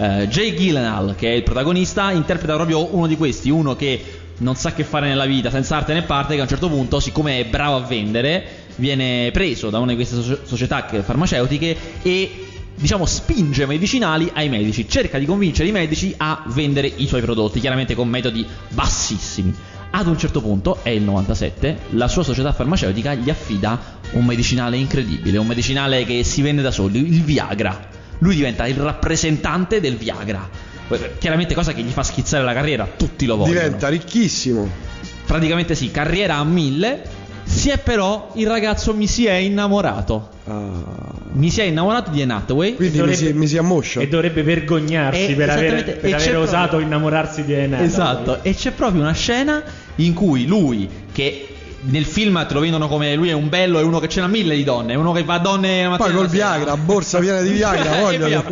[0.01, 4.03] Eh, Jay Gyllenhaal, che è il protagonista, interpreta proprio uno di questi, uno che
[4.37, 6.99] non sa che fare nella vita, senza arte né parte, che a un certo punto,
[6.99, 8.43] siccome è bravo a vendere,
[8.77, 14.49] viene preso da una di queste soci- società che- farmaceutiche e diciamo spinge medicinali ai
[14.49, 19.53] medici, cerca di convincere i medici a vendere i suoi prodotti, chiaramente con metodi bassissimi.
[19.91, 24.77] Ad un certo punto, è il 97, la sua società farmaceutica gli affida un medicinale
[24.77, 27.99] incredibile, un medicinale che si vende da solo, il Viagra.
[28.23, 30.47] Lui diventa il rappresentante del Viagra.
[31.19, 33.59] Chiaramente cosa che gli fa schizzare la carriera, tutti lo vogliono.
[33.59, 34.69] Diventa ricchissimo.
[35.25, 37.19] Praticamente sì, carriera a mille.
[37.43, 40.29] Si è però il ragazzo mi si è innamorato.
[40.45, 40.69] Ah,
[41.33, 42.75] Mi si è innamorato di Anne Hathaway.
[42.75, 44.01] quindi mi dovrebbe- si, mi si ammoscia.
[44.01, 47.81] E dovrebbe vergognarsi Eh, per aver, per e aver c'è osato proprio- innamorarsi di Enel.
[47.83, 49.63] Esatto, e c'è proprio una scena
[49.95, 51.50] in cui lui, che
[51.83, 54.27] nel film te lo vendono come lui è un bello, è uno che ce n'ha
[54.27, 56.27] mille di donne, è uno che va a donne Poi col.
[56.27, 58.25] Viagra, borsa piena di Viagra, voglio.
[58.27, 58.43] via.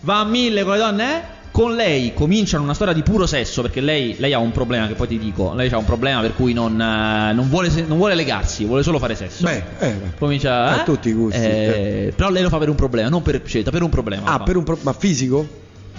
[0.00, 1.34] Va a mille con le donne, eh?
[1.50, 4.92] Con lei cominciano una storia di puro sesso perché lei, lei ha un problema che
[4.92, 5.54] poi ti dico.
[5.54, 8.98] Lei ha un problema per cui non, eh, non vuole, non vuole legarsi, vuole solo
[8.98, 9.42] fare sesso.
[9.44, 9.94] Beh, eh.
[10.18, 10.84] Comincia A eh?
[10.84, 13.82] tutti i gusti, Eh, Però lei lo fa per un problema, non per scelta, per
[13.82, 14.30] un problema.
[14.34, 15.48] Ah, per un pro- ma fisico?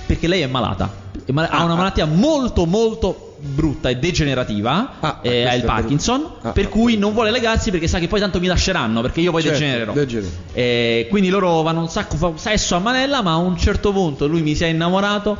[0.05, 0.93] Perché lei è malata.
[1.25, 1.77] È mal- ha Ah, una ah.
[1.77, 4.93] malattia molto molto brutta e degenerativa.
[4.99, 6.21] Ah, eh, questo ha il Parkinson.
[6.21, 9.01] per- ah, per cui non vuole legarsi perché sa che poi tanto mi lasceranno.
[9.01, 9.93] Perché io poi Certo, degenererò.
[9.93, 10.31] degenero.
[10.53, 13.21] Eh, quindi loro vanno un sacco fa sesso a manella.
[13.21, 15.37] Ma a un certo punto lui mi si è innamorato.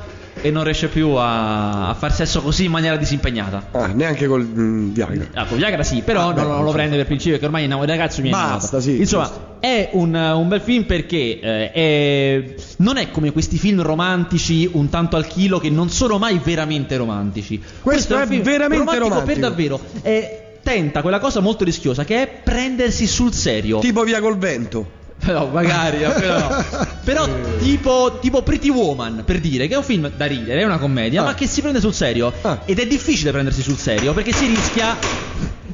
[0.48, 3.68] E non riesce più a, a far sesso così in maniera disimpegnata.
[3.72, 5.26] Ah, neanche col mm, Viagra.
[5.34, 7.64] Ah, con Viagra sì, però Ah, beh, non, non lo prende per principio perché ormai
[7.64, 9.56] è il ragazzo mi è Basta, sì, Insomma, giusto.
[9.60, 14.88] è un, un bel film perché eh, è- non è come questi film romantici un
[14.90, 17.62] tanto al chilo che non sono mai veramente romantici.
[17.82, 19.40] Questo un è film veramente per romantico.
[19.40, 19.80] davvero.
[20.02, 23.80] È- tenta quella cosa molto rischiosa che è prendersi sul serio.
[23.80, 24.92] Tipo via col vento.
[25.26, 26.66] No, magari, però, no.
[27.04, 27.28] però
[27.60, 31.22] tipo, tipo Pretty Woman, per dire, che è un film da ridere, è una commedia,
[31.22, 31.26] Ah.
[31.26, 32.32] ma che si prende sul serio.
[32.42, 32.62] Ah.
[32.66, 34.96] Ed è difficile prendersi sul serio, perché si rischia...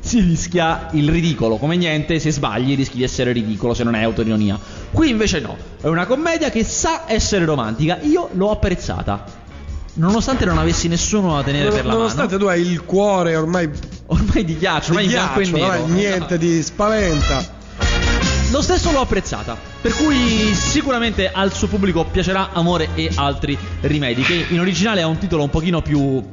[0.05, 4.03] Si rischia il ridicolo, come niente, se sbagli rischi di essere ridicolo se non è
[4.03, 4.59] autoironia.
[4.91, 9.23] Qui invece no, è una commedia che sa essere romantica, io l'ho apprezzata.
[9.93, 12.43] Nonostante non avessi nessuno da tenere per la Nonostante mano.
[12.43, 13.69] tu hai il cuore ormai
[14.07, 15.83] Ormai di ghiaccio, ormai di bianco e ghiaccio, nero.
[15.83, 17.61] ormai niente ti spaventa.
[18.51, 24.23] Lo stesso l'ho apprezzata, per cui sicuramente al suo pubblico piacerà Amore e altri rimedi,
[24.23, 26.23] che in originale ha un titolo un pochino più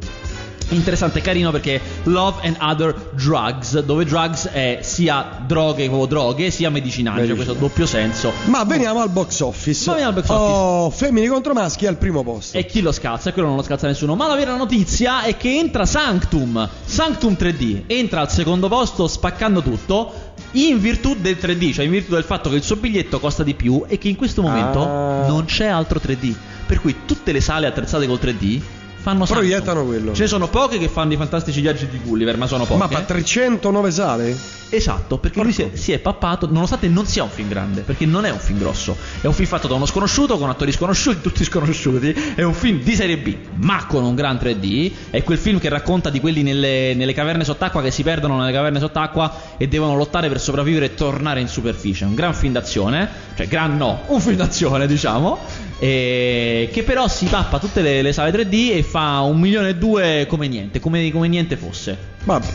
[0.71, 6.51] interessante e carino perché Love and Other Drugs, dove drugs è sia droghe o droghe,
[6.51, 8.33] sia medicinali, cioè questo doppio senso.
[8.47, 9.85] Ma veniamo al box office.
[9.87, 12.57] Ma veniamo al box Oh, femmini contro maschi al primo posto.
[12.57, 13.33] E chi lo scalza?
[13.33, 14.15] Quello non lo scalza nessuno.
[14.15, 16.69] Ma la vera notizia è che entra Sanctum.
[16.85, 20.29] Sanctum 3D entra al secondo posto spaccando tutto.
[20.53, 23.55] In virtù del 3D, cioè in virtù del fatto che il suo biglietto costa di
[23.55, 25.27] più e che in questo momento Ah.
[25.29, 26.35] non c'è altro 3D.
[26.67, 28.61] Per cui tutte le sale attrezzate col 3D
[29.01, 29.25] fanno.
[29.25, 30.15] Proiettano quello.
[30.15, 32.79] Ce ne sono poche che fanno i fantastici viaggi di Gulliver, ma sono poche.
[32.79, 34.59] Ma fa 309 sale?
[34.73, 38.07] Esatto, perché lui si è, si è pappato, nonostante non sia un film grande, perché
[38.07, 41.21] non è un film grosso, è un film fatto da uno sconosciuto, con attori sconosciuti,
[41.21, 45.39] tutti sconosciuti, è un film di serie B, ma con un gran 3D, è quel
[45.39, 49.57] film che racconta di quelli nelle, nelle caverne sott'acqua che si perdono nelle caverne sott'acqua
[49.57, 53.77] e devono lottare per sopravvivere e tornare in superficie, un gran film d'azione, cioè gran
[53.77, 55.39] no, un film d'azione diciamo,
[55.83, 59.77] e che però si pappa tutte le, le sale 3D e fa un milione e
[59.77, 61.97] due come niente, come, come niente fosse.
[62.25, 62.47] Vabbè.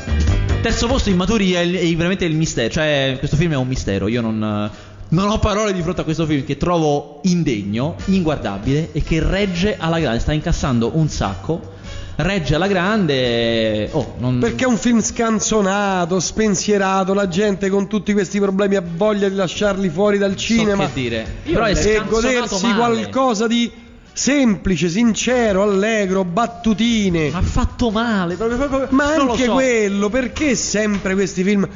[0.61, 2.69] Terzo posto Immaturi è, è veramente il mistero.
[2.69, 4.07] Cioè, questo film è un mistero.
[4.07, 4.69] Io non,
[5.09, 9.75] non ho parole di fronte a questo film che trovo indegno, inguardabile e che regge
[9.79, 10.19] alla grande.
[10.19, 11.73] Sta incassando un sacco.
[12.17, 13.89] Regge alla grande.
[13.91, 14.39] Oh, non...
[14.39, 19.35] Perché è un film scanzonato, spensierato, la gente con tutti questi problemi ha voglia di
[19.35, 21.25] lasciarli fuori dal cinema che dire.
[21.43, 22.77] Però è e godersi male.
[22.77, 23.71] qualcosa di
[24.13, 27.29] semplice, sincero, allegro, battutine.
[27.31, 29.53] Ma fatto male, proprio, proprio- Ma anche so.
[29.53, 31.67] quello, perché sempre questi film?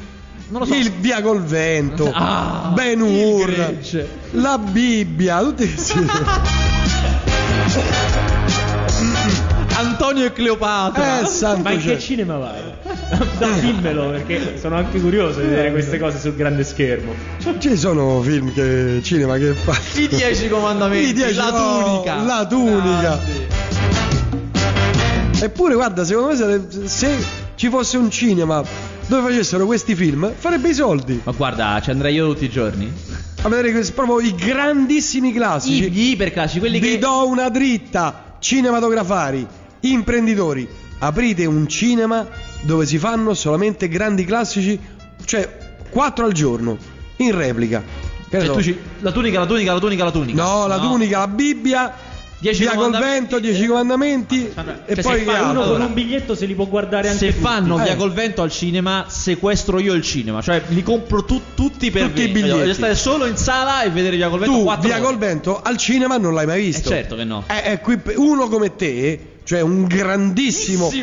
[0.48, 0.74] Non lo so.
[0.74, 3.76] Il Via col vento, Ah, Ben Hur,
[4.32, 5.98] la Bibbia, tutti questi.
[10.02, 11.20] Antonio e Cleopatra.
[11.20, 11.94] eh, santo Ma in cielo.
[11.96, 12.58] che cinema vai?
[13.60, 17.12] Dimmelo perché sono anche curioso di vedere queste cose sul grande schermo.
[17.58, 19.76] Ci sono film che cinema che fa.
[20.00, 22.14] I dieci comandamenti, I dieci- la oh, tunica.
[22.22, 23.00] la tunica.
[23.00, 23.46] Grandi.
[25.42, 27.16] Eppure, guarda, secondo me se, se
[27.56, 28.62] ci fosse un cinema
[29.06, 31.20] dove facessero questi film, farebbe i soldi.
[31.24, 32.90] Ma guarda, ci andrei io tutti i giorni.
[33.42, 35.84] A vedere questi- proprio i grandissimi classici.
[35.84, 39.46] I, gli iperclassici, quelli Vi che do una dritta, cinematografari,
[39.80, 42.26] imprenditori, aprite un cinema
[42.62, 44.78] dove si fanno solamente grandi classici,
[45.24, 45.58] cioè
[45.90, 46.76] 4 al giorno,
[47.16, 47.82] in replica.
[48.30, 50.42] Cioè, tu ci- la tunica, la tunica, la tunica, la tunica.
[50.42, 51.92] No, la tunica, la Bibbia,
[52.38, 53.18] Dieci via col comandamenti.
[53.18, 55.52] vento, 10 comandamenti Vabbè, e cioè, poi fai Uno altro?
[55.60, 55.84] con Allora.
[55.84, 57.40] un biglietto se li può guardare anche Se tutti.
[57.42, 57.82] fanno Eh.
[57.82, 60.40] via col vento al cinema, sequestro io il cinema.
[60.40, 62.32] Cioè, li compro tu- tutti per Tutti i me.
[62.32, 62.58] biglietti.
[62.60, 65.04] Voglio stare solo in sala e vedere via col vento Tu, quattro via ore.
[65.04, 66.88] col vento, al cinema non l'hai mai Eh, visto.
[66.88, 67.44] certo che no.
[67.46, 70.92] Eh, eh, qui uno come te, cioè un grandissimo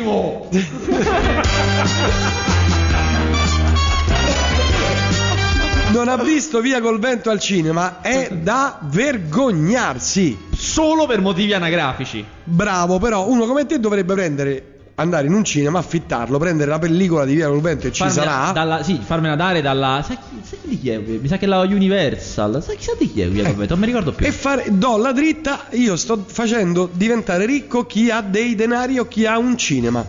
[5.92, 10.46] non ha visto via col vento al cinema, è da vergognarsi.
[10.50, 12.24] Solo per motivi anagrafici.
[12.42, 17.24] Bravo, però uno come te dovrebbe prendere andare in un cinema, affittarlo, prendere la pellicola
[17.24, 18.52] di via col vento e ci Farmela sarà.
[18.52, 20.02] Dalla, sì, farmela dare dalla.
[20.04, 20.98] Sai, chi- sai di chi è?
[20.98, 22.62] Mi sa che è la Universal.
[22.62, 23.74] Sai chissà di chi è via col vento?
[23.74, 24.26] Non mi ricordo più.
[24.26, 29.06] E fare, do la dritta, io sto facendo diventare ricco chi ha dei denari o
[29.06, 30.04] chi ha un cinema.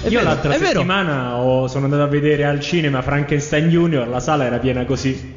[0.00, 0.72] È Io vero, l'altra è vero.
[0.74, 5.34] settimana ho- sono andato a vedere al cinema Frankenstein Junior, la sala era piena così.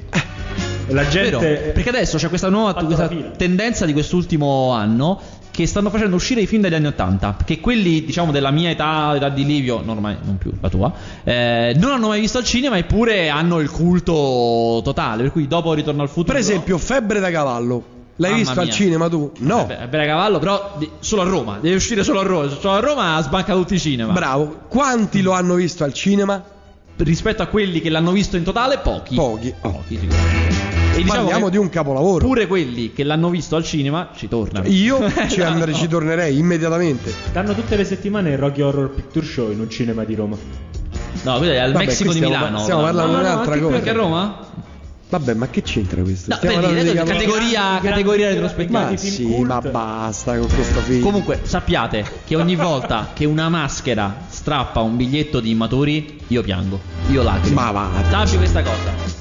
[0.88, 5.19] E la È vero, gente perché adesso c'è questa nuova questa tendenza di quest'ultimo anno
[5.51, 9.13] che stanno facendo uscire i film degli anni 80 che quelli diciamo della mia età,
[9.15, 10.91] età di Livio, non ormai non più la tua,
[11.23, 15.73] eh, non hanno mai visto al cinema eppure hanno il culto totale, per cui dopo
[15.73, 17.83] Ritorno al futuro Per esempio, Febbre da cavallo.
[18.17, 18.75] L'hai Mamma visto al mia.
[18.75, 19.31] cinema tu?
[19.39, 19.65] No.
[19.65, 22.79] Beh, beh, cavallo, però di- solo a Roma, deve uscire solo a Roma, solo a
[22.79, 24.13] Roma sbanca tutti i cinema.
[24.13, 24.59] Bravo.
[24.67, 26.43] Quanti lo hanno visto al cinema?
[26.97, 29.15] Rispetto a quelli che l'hanno visto in totale, pochi.
[29.15, 29.53] Pochi.
[29.59, 30.81] Pochi, sicuramente.
[30.93, 32.25] E diciamo Parliamo di un capolavoro.
[32.25, 34.67] pure quelli che l'hanno visto al cinema ci tornano.
[34.67, 34.99] Io
[35.30, 37.13] ci, andrei, ci tornerei immediatamente.
[37.32, 40.36] danno tutte le settimane il Rocky Horror Picture Show in un cinema di Roma.
[41.23, 42.60] No, quello è al Vabbè, Messico qui di stiamo- Milano.
[42.63, 43.75] stiamo parlando No, di no, un'altra anche cosa.
[43.77, 44.39] Anche a Roma?
[45.10, 46.30] Vabbè, ma che c'entra questo?
[46.30, 47.36] No, Stiamo vedi, parlando di adesso capolavoro.
[47.41, 48.80] categoria, grandi- categoria grandi- retrospettiva.
[48.80, 49.47] Ma grandi film sì, cult.
[49.47, 51.01] ma basta con questo film.
[51.01, 56.80] Comunque, sappiate che ogni volta che una maschera strappa un biglietto di immaturi, io piango.
[57.10, 57.60] Io lacrimo.
[57.62, 57.89] Ma va.
[58.10, 59.19] Sappi questa cosa.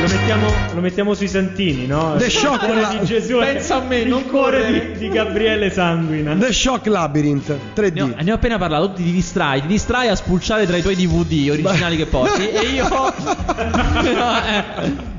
[0.00, 2.14] Lo mettiamo, lo mettiamo sui santini, no?
[2.16, 3.36] The Il Shock cuore la- di Gesù.
[3.36, 6.34] è Pensa a me, il non cuore di, di Gabriele Sanguina.
[6.34, 7.92] The Shock Labyrinth 3D.
[7.92, 10.94] Ne ho, ne ho appena parlato, ti distrai, ti distrai a spulciare tra i tuoi
[10.96, 14.64] DVD originali che porti e io No, eh,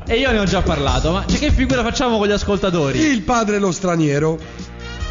[0.08, 3.00] e io ne ho già parlato, ma cioè, che figura facciamo con gli ascoltatori?
[3.00, 4.40] Il padre e lo straniero.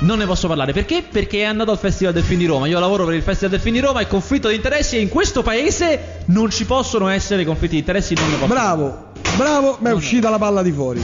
[0.03, 1.05] Non ne posso parlare perché?
[1.09, 2.67] Perché è andato al Festival del Film di Roma.
[2.67, 5.11] Io lavoro per il Festival del Film di Roma e conflitto di interessi e in
[5.11, 8.55] questo paese non ci possono essere conflitti di interessi, non ne possono.
[8.55, 11.01] Bravo, bravo, ma è uscita la palla di fuori.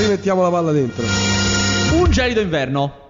[0.00, 1.04] Rimettiamo la palla dentro.
[1.94, 3.06] Un gelido inverno.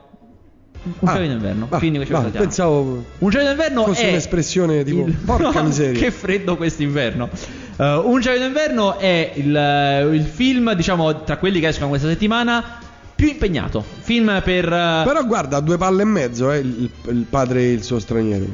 [1.01, 1.67] Un Ah, gelido inverno.
[1.71, 2.31] ah, Quindi saltiamo.
[2.31, 6.01] pensavo Un gelido inverno fosse è un'espressione tipo, il- porca miseria.
[6.01, 7.29] Che freddo quest'inverno.
[7.77, 12.09] Uh, un gelido inverno è il, eh, il film, diciamo, tra quelli che escono questa
[12.09, 12.79] settimana
[13.15, 13.85] più impegnato.
[14.01, 17.83] Film per eh, Però guarda, due palle e mezzo, eh, il, il padre e il
[17.83, 18.47] suo straniero.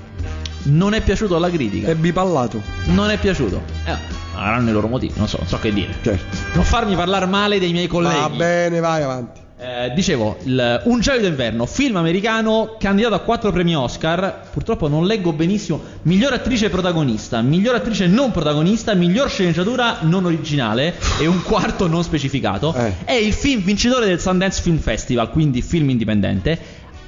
[0.64, 1.88] Non è piaciuto alla critica.
[1.88, 2.60] È bipallato.
[2.86, 3.62] Non è piaciuto.
[3.86, 3.96] Eh,
[4.34, 5.94] avranno i loro motivi, non so, non so che dire.
[6.02, 6.36] Certo.
[6.54, 8.18] Non farmi parlare male dei miei colleghi.
[8.18, 9.42] Va bene, vai avanti.
[9.56, 14.42] Eh, dicevo, il- Un gelido inverno, film americano candidato a quattro premi Oscar.
[14.52, 15.80] Purtroppo non leggo benissimo.
[16.02, 22.02] Miglior attrice protagonista, miglior attrice non protagonista, miglior sceneggiatura non originale e un quarto non
[22.02, 22.74] specificato.
[22.74, 22.92] Eh.
[23.04, 26.58] È il film vincitore del Sundance Film Festival, quindi film indipendente.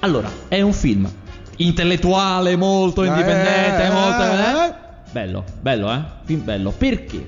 [0.01, 1.07] Allora, è un film
[1.57, 4.23] intellettuale, molto Eh, indipendente, eh, molto.
[4.23, 4.75] eh.
[5.11, 6.01] Bello, bello, eh?
[6.25, 6.71] Film bello.
[6.77, 7.25] Perché?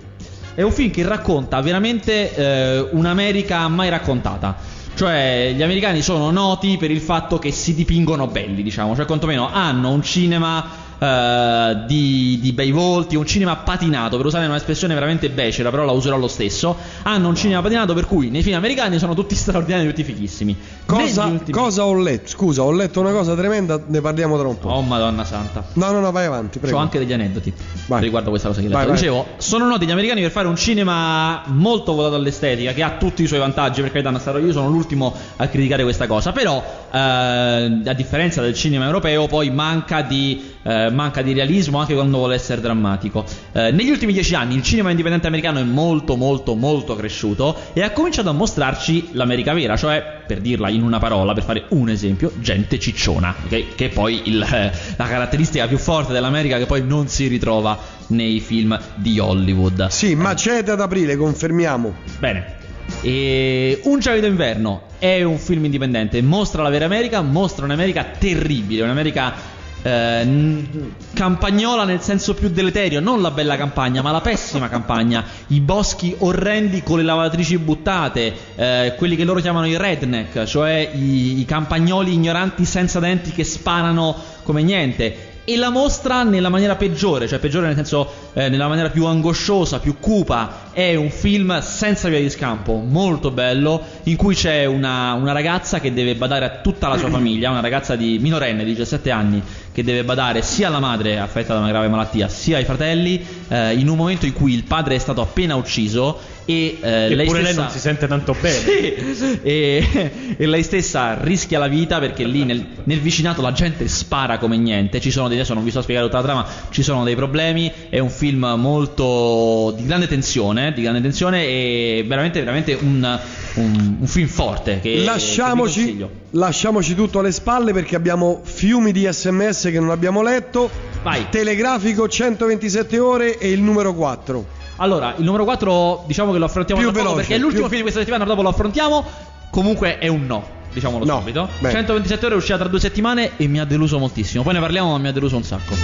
[0.54, 4.56] È un film che racconta veramente eh, un'America mai raccontata.
[4.94, 9.48] Cioè, gli americani sono noti per il fatto che si dipingono belli, diciamo, cioè quantomeno
[9.52, 15.30] hanno un cinema eh, di, di bei volti, un cinema patinato, per usare un'espressione veramente
[15.30, 16.76] becera, però la userò lo stesso.
[17.02, 20.56] Hanno un cinema patinato per cui nei film americani sono tutti straordinari, tutti fighissimi.
[20.86, 22.28] Cosa, ultimi- cosa ho letto?
[22.28, 24.68] Scusa, ho letto una cosa tremenda, ne parliamo tra un po'.
[24.68, 25.64] Oh madonna santa.
[25.74, 26.76] No, no, no, vai avanti, prego.
[26.76, 27.52] Ho anche degli aneddoti
[27.86, 28.00] Vai.
[28.00, 28.68] riguardo questa cosa che.
[28.68, 28.94] Vai, vai.
[28.94, 33.22] Dicevo, sono noti gli americani per fare un cinema molto votato all'estetica, che ha tutti
[33.22, 36.62] i suoi vantaggi, per carità, non sarò io sono l'ultimo a criticare questa cosa, però
[36.90, 42.18] eh, a differenza del cinema europeo poi manca di, eh, manca di realismo anche quando
[42.18, 43.24] vuole essere drammatico.
[43.52, 47.82] Eh, negli ultimi dieci anni il cinema indipendente americano è molto molto molto cresciuto e
[47.82, 51.88] ha cominciato a mostrarci l'America vera, cioè, per dirla in una parola, per fare un
[51.88, 56.66] esempio, gente cicciona, che, che è poi il, eh, la caratteristica più forte dell'America che
[56.66, 57.78] poi non si ritrova
[58.08, 59.86] nei film di Hollywood.
[59.88, 61.94] Sì, Macete ad aprile, confermiamo.
[62.18, 62.56] Bene.
[63.02, 68.82] E Un gelido inverno è un film indipendente, mostra la vera America, mostra un'America terribile,
[68.82, 70.66] un'America eh,
[71.14, 76.14] campagnola nel senso più deleterio, non la bella campagna, ma la pessima campagna, i boschi
[76.18, 81.44] orrendi con le lavatrici buttate, eh, quelli che loro chiamano i redneck, cioè i, i
[81.44, 85.36] campagnoli ignoranti senza denti che sparano come niente.
[85.48, 89.78] E la mostra nella maniera peggiore, cioè peggiore nel senso eh, nella maniera più angosciosa,
[89.78, 90.68] più cupa.
[90.72, 95.80] È un film senza via di scampo, molto bello, in cui c'è una, una ragazza
[95.80, 99.42] che deve badare a tutta la sua famiglia, una ragazza di minorenne di 17 anni,
[99.78, 103.74] che deve badare sia alla madre affetta da una grave malattia, sia ai fratelli, eh,
[103.74, 107.42] in un momento in cui il padre è stato appena ucciso e eh, lei Eppure
[107.42, 107.60] lei stessa...
[107.60, 108.56] non si sente tanto bene.
[109.18, 113.86] Sì, e, e lei stessa rischia la vita perché lì nel, nel vicinato la gente
[113.86, 114.98] spara come niente.
[115.00, 117.14] Ci sono dei, adesso non vi sto a spiegare tutta la trama, ci sono dei
[117.14, 117.70] problemi.
[117.90, 123.18] È un film molto di grande tensione, di grande tensione e veramente, veramente un,
[123.54, 124.80] un- un film forte.
[124.80, 126.10] Che, che Lasciamoci, consiglio.
[126.30, 130.70] lasciamoci tutto alle spalle perché abbiamo fiumi di sms che non abbiamo letto.
[131.02, 131.26] Vai.
[131.30, 134.56] Telegrafico 127 ore e il numero 4.
[134.76, 137.78] Allora, il numero 4 diciamo che lo affrontiamo Più veloce, perché è l'ultimo più- film
[137.78, 139.04] di questa settimana, dopo lo affrontiamo.
[139.50, 141.48] Comunque è un no, diciamolo No, subito.
[141.58, 141.74] bene.
[141.74, 144.42] 127 ore è uscita tra due settimane e mi ha deluso moltissimo.
[144.42, 145.74] Poi ne parliamo, ma mi ha deluso un sacco.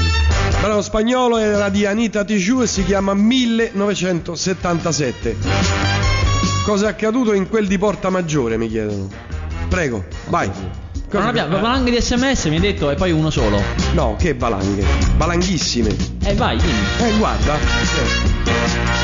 [0.60, 5.36] Brano spagnolo era di Anita Tijoux e si chiama 1977.
[6.64, 9.08] Cosa è accaduto in quel di Porta Maggiore, mi chiedono.
[9.68, 10.50] Prego, vai.
[11.10, 13.62] Non abbiamo valanghe di sms, mi hai detto, e poi uno solo.
[13.92, 14.84] No, che valanghe.
[15.16, 15.94] Valanghissime.
[16.24, 16.72] Eh, vai, dimmi.
[16.98, 17.54] Eh, guarda.
[17.54, 19.03] Eh.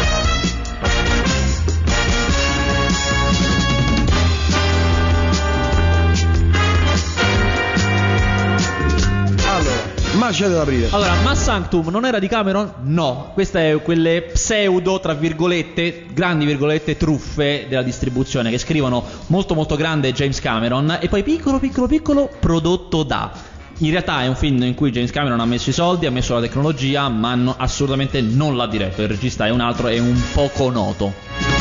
[10.31, 10.89] Allora, macete d'aprile.
[10.91, 12.73] Allora, Ma Sanctum non era di Cameron?
[12.83, 19.55] No, queste è quelle pseudo, tra virgolette, grandi virgolette, truffe della distribuzione che scrivono molto
[19.55, 23.33] molto grande James Cameron e poi piccolo piccolo piccolo prodotto da.
[23.79, 26.35] In realtà è un film in cui James Cameron ha messo i soldi, ha messo
[26.35, 29.03] la tecnologia, ma no- assolutamente non l'ha diretto.
[29.03, 31.60] Il regista è un altro, è un poco noto.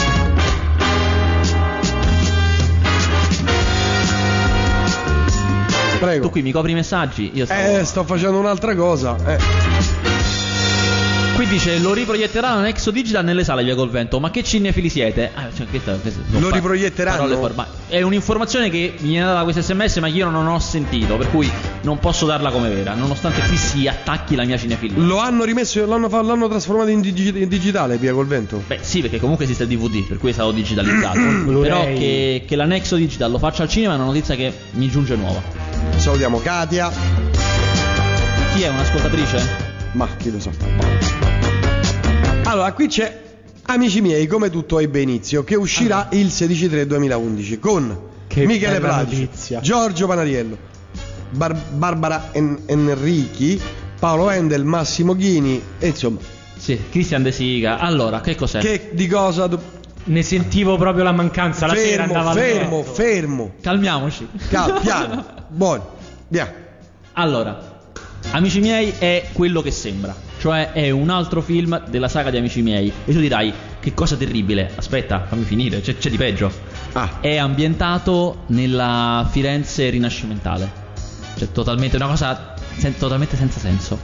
[5.99, 6.25] Prego.
[6.25, 7.31] Tu qui mi copri i messaggi?
[7.33, 7.77] Io stavo...
[7.77, 9.17] Eh, sto facendo un'altra cosa.
[9.25, 10.08] Eh.
[11.39, 14.19] Qui dice lo riproietteranno Nexo Digital nelle sale via col vento.
[14.19, 15.31] Ma che cinefili siete?
[15.33, 17.65] Ah, cioè, questa- questa- Lo riproietteranno?
[17.87, 21.15] È un'informazione che mi viene data da questo sms, ma io non ho sentito.
[21.15, 21.49] Per cui
[21.83, 22.93] non posso darla come vera.
[22.93, 25.01] Nonostante qui si attacchi la mia cinefilia.
[25.01, 28.61] Lo hanno rimesso, l'hanno, l'hanno trasformato in, digi- in digitale, via col vento.
[28.67, 31.19] Beh, sì, perché comunque esiste il DVD, per cui è stato digitalizzato.
[31.61, 34.89] Però che, che la Nexo Digital lo faccia al cinema è una notizia che mi
[34.89, 35.41] giunge nuova.
[35.95, 36.91] Salutiamo Katia.
[38.53, 39.67] Chi è un'ascoltatrice?
[39.93, 41.28] Ma chi lo sa.
[42.49, 43.27] Allora, qui c'è
[43.67, 49.59] Amici miei, come tutto ebbe inizio, che uscirà il 16-3-2011 con Che Michele notizia.
[49.59, 50.57] Giorgio Panariello,
[51.29, 53.61] Bar- Barbara En- Enrichi,
[53.99, 56.17] Paolo Endel, Massimo Ghini, e insomma,
[56.57, 57.77] Sì, Christian De Sica.
[57.77, 58.57] Allora, che cos'è?
[58.59, 59.45] che di cosa...
[59.45, 59.61] do-
[60.05, 61.67] Ne sentivo proprio la mancanza.
[61.67, 64.27] La sera fermo, andava a fermo, fermo, Calmiamoci.
[64.49, 65.87] Cal- piano, buono,
[66.29, 66.51] via.
[67.13, 67.81] Allora,
[68.31, 72.61] Amici miei è quello che sembra, cioè è un altro film della saga di Amici
[72.61, 72.91] miei.
[73.05, 74.71] E tu dirai, che cosa terribile.
[74.75, 76.51] Aspetta, fammi finire, c'è, c'è di peggio.
[76.93, 80.71] Ah, È ambientato nella Firenze rinascimentale.
[81.37, 83.99] Cioè, totalmente una cosa sen- totalmente senza senso.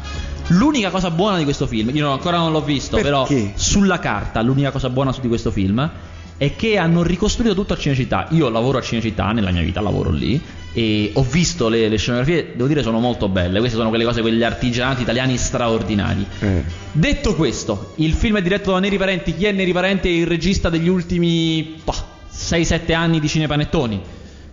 [0.49, 3.09] L'unica cosa buona di questo film, io ancora non l'ho visto, Perché?
[3.09, 5.89] però sulla carta l'unica cosa buona su di questo film
[6.37, 8.27] è che hanno ricostruito tutto a Cinecittà.
[8.31, 10.41] Io lavoro a Cinecittà, nella mia vita lavoro lì
[10.73, 13.59] e ho visto le, le scenografie, devo dire sono molto belle.
[13.59, 16.25] Queste sono quelle cose, quegli artigianati italiani straordinari.
[16.39, 16.63] eh.
[16.91, 19.33] Detto questo, il film è diretto da Neri Parenti.
[19.35, 20.09] Chi è Neri Parenti?
[20.09, 24.01] È il regista degli ultimi bah, 6-7 anni di Cinepanettoni.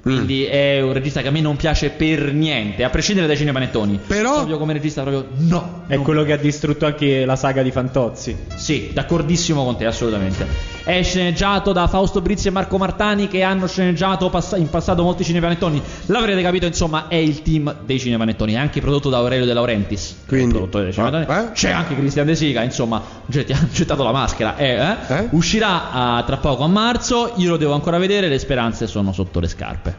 [0.02, 4.00] Quindi è un regista che a me non piace per niente, a prescindere dai cinepanettoni.
[4.04, 5.84] Però- proprio come regista proprio no.
[5.86, 8.36] È quello che ha distrutto anche la saga di Fantozzi.
[8.56, 10.44] Sì, d'accordissimo con te, assolutamente.
[10.82, 15.22] È sceneggiato da Fausto Brizzi e Marco Martani che hanno sceneggiato pass- in passato molti
[15.22, 15.80] cinepanettoni.
[16.06, 18.54] L'avrete capito, insomma, è il team dei cinepanettoni.
[18.54, 20.16] È anche prodotto da Aurelio De Laurentiis.
[20.26, 20.68] Quindi-.
[20.96, 21.52] Ah, eh?
[21.52, 24.56] C'è anche Cristian De Sica, insomma, getti- ha gettato la maschera.
[24.56, 24.96] eh, eh.
[25.16, 25.28] Eh?
[25.30, 27.34] Uscirà ah, tra poco a marzo.
[27.36, 28.26] Io lo devo ancora vedere.
[28.26, 29.91] Le speranze sono sotto le scarpe.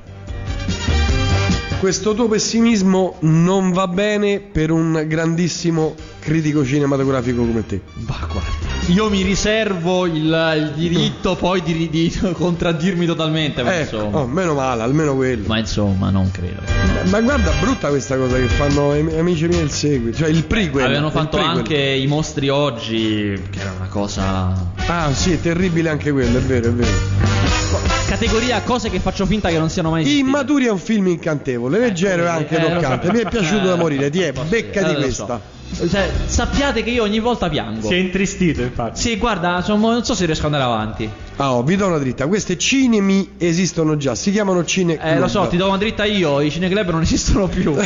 [1.80, 7.82] Questo tuo pessimismo non va bene per un grandissimo critico cinematografico come te.
[8.08, 8.50] Ma guarda,
[8.88, 10.14] io mi riservo il,
[10.56, 13.64] il diritto poi di, di contraddirmi totalmente.
[13.64, 15.46] Ma, Ecco, insomma, oh, meno male, almeno quello.
[15.48, 16.62] ma insomma, non credo.
[17.10, 20.86] Ma guarda, brutta questa cosa che fanno Am- Amici miei il seguito, cioè il prequel.
[20.86, 21.58] Avevano fatto prequel.
[21.58, 24.72] anche i mostri oggi, che era una cosa.
[24.88, 27.53] Ah, sì, è terribile anche quello, è vero, è vero.
[28.14, 30.24] Categoria cose che faccio finta che non siano mai esistite.
[30.24, 32.74] Immaturi è un film incantevole, leggero e anche Eh, lo so.
[32.76, 33.12] toccante.
[33.12, 35.26] Mi è piaciuto da morire, ti è Posso becca di eh, so.
[35.26, 35.42] questa.
[35.90, 37.88] Cioè, sappiate che io ogni volta piango.
[37.88, 39.00] Si è intristito, infatti.
[39.02, 41.10] Sì, guarda, insomma, non so se riesco ad andare avanti.
[41.38, 42.28] Ah, oh, vi do una dritta.
[42.28, 45.52] Queste cinemi esistono già, si chiamano cine Eh, lo so, club.
[45.52, 47.74] ti do una dritta io, i cineclub non esistono più.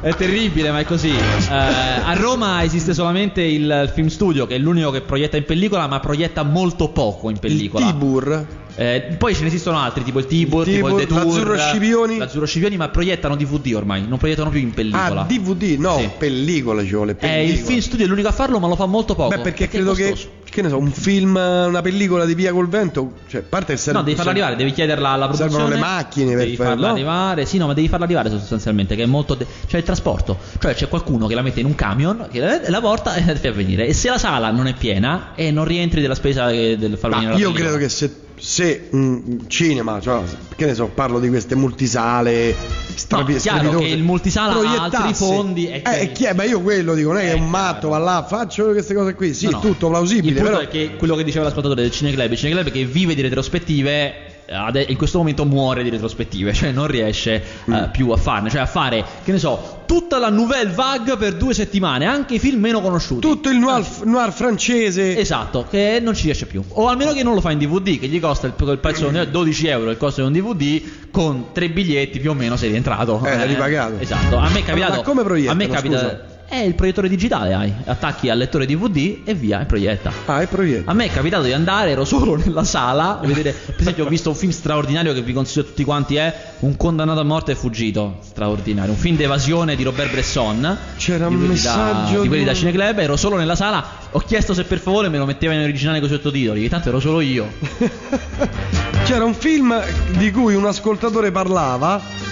[0.00, 1.08] È terribile, ma è così.
[1.10, 5.86] Eh, a Roma esiste solamente il film studio, che è l'unico che proietta in pellicola,
[5.88, 7.86] ma proietta molto poco in Il pellicola.
[7.86, 8.46] Tibur.
[8.78, 12.18] Eh, poi ce ne esistono altri, tipo il Tibur, Il tipo il Detour, l'Azzurro Scipioni.
[12.18, 15.22] l'Azzurro Scipioni, ma proiettano DVD ormai, non proiettano più in pellicola.
[15.22, 16.10] Ah, DVD, no, Sì.
[16.18, 17.12] pellicola ci vuole.
[17.12, 17.52] Eh, Pellicola.
[17.52, 19.34] il film studio è l'unico a farlo, ma lo fa molto poco.
[19.34, 20.14] Beh, perché è credo che.
[20.48, 23.98] Che ne so, un film, una pellicola di Via col Vento, cioè, parte che serve,
[23.98, 25.52] No, devi farla arrivare, devi chiederla alla produzione.
[25.52, 26.92] Servono le macchine per devi fare- farla no?
[26.92, 27.44] arrivare.
[27.46, 28.94] Sì, no, ma devi farla arrivare sostanzialmente.
[28.96, 29.34] Che è molto.
[29.34, 30.38] de- cioè il trasporto.
[30.58, 33.34] Cioè c'è qualcuno che la mette in un camion, che la, la porta e la
[33.34, 33.86] fa venire.
[33.86, 37.16] E se la sala non è piena e non rientri della spesa che- del farlo
[37.16, 40.22] Ma venire la io credo che se, se un cinema, cioè,
[40.56, 42.54] che ne so, parlo di queste multisale
[42.94, 46.34] strapi- No, chiaro che il multisala ha altri fondi, è Eh, chi è?
[46.34, 48.04] Ma io quello dico, non è che è un Eh, matto, chiaro.
[48.04, 49.32] va là, faccio queste cose qui.
[49.34, 49.60] Sì, No, no.
[49.60, 52.70] tutto plausibile, Il punto però è che quello che diceva l'ascoltatore del Cineclub, il Cineclub
[52.70, 54.34] che vive di retrospettive.
[54.48, 57.72] In questo momento muore di retrospettive, cioè non riesce Mm.
[57.72, 61.34] eh, più a farne, cioè a fare, che ne so, tutta la nouvelle vague per
[61.34, 63.20] due settimane, anche i film meno conosciuti.
[63.20, 65.18] tutto il noir, noir francese.
[65.18, 66.62] Esatto, che non ci riesce più.
[66.68, 69.30] O almeno che non lo fa in DVD, che gli costa il, il prezzo di
[69.30, 73.20] 12 euro il costo di un DVD, con tre biglietti più o meno sei rientrato.
[73.24, 73.98] Eh, ripagato.
[73.98, 74.96] Esatto, a me è capitato.
[74.96, 75.98] Ma come proiettano, A me capita.
[75.98, 76.24] scusa?
[76.48, 77.72] È il proiettore digitale, hai.
[77.86, 80.12] Attacchi al lettore DVD e via, e proietta.
[80.26, 80.88] Ah, è proietto.
[80.88, 84.28] A me è capitato di andare, ero solo nella sala, vedere, per esempio ho visto
[84.28, 87.54] un film straordinario che vi consiglio a tutti quanti, è Un condannato a morte è
[87.56, 90.78] fuggito, straordinario, un film d'evasione di Robert Bresson.
[90.96, 94.62] C'era un messaggio da, di quelli da Cineclub, ero solo nella sala, ho chiesto se
[94.62, 97.48] per favore me lo metteva in originale con i sottotitoli, che tanto ero solo io.
[99.04, 99.82] C'era un film
[100.16, 102.25] di cui un ascoltatore parlava.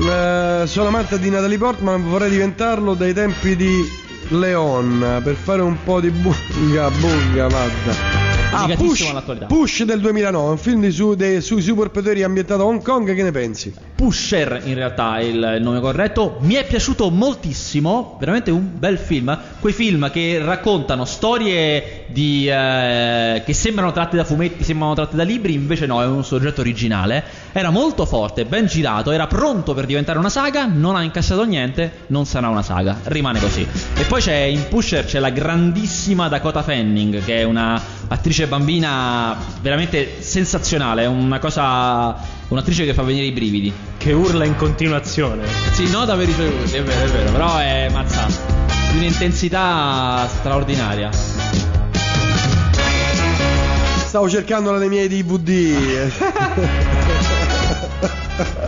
[0.00, 3.82] Eh, sono amante di Natalie Portman, vorrei diventarlo dai tempi di
[4.28, 8.27] Leon per fare un po' di bunga, bunga, madda.
[8.50, 9.46] Ah, Push, all'attualità.
[9.46, 13.22] Push del 2009, un film di su- dei- sui superpoteri ambientato a Hong Kong, che
[13.22, 13.72] ne pensi?
[13.94, 16.38] Pusher in realtà è il, il nome corretto.
[16.40, 19.36] Mi è piaciuto moltissimo, veramente un bel film.
[19.60, 25.24] Quei film che raccontano storie di, eh, che sembrano tratte da fumetti, sembrano tratte da
[25.24, 27.22] libri, invece no, è un soggetto originale.
[27.52, 32.04] Era molto forte, ben girato, era pronto per diventare una saga, non ha incassato niente,
[32.08, 33.66] non sarà una saga, rimane così.
[33.96, 37.80] E poi c'è in Pusher c'è la grandissima Dakota Fanning, che è una
[38.10, 42.16] attrice bambina veramente sensazionale, è una cosa
[42.48, 43.72] un'attrice che fa venire i brividi.
[43.96, 45.46] Che urla in continuazione.
[45.72, 48.26] Sì, no da aver ricevuti, è vero, è vero, però è mazza
[48.92, 51.10] di un'intensità straordinaria.
[54.06, 56.10] Stavo cercando la dei miei DVD.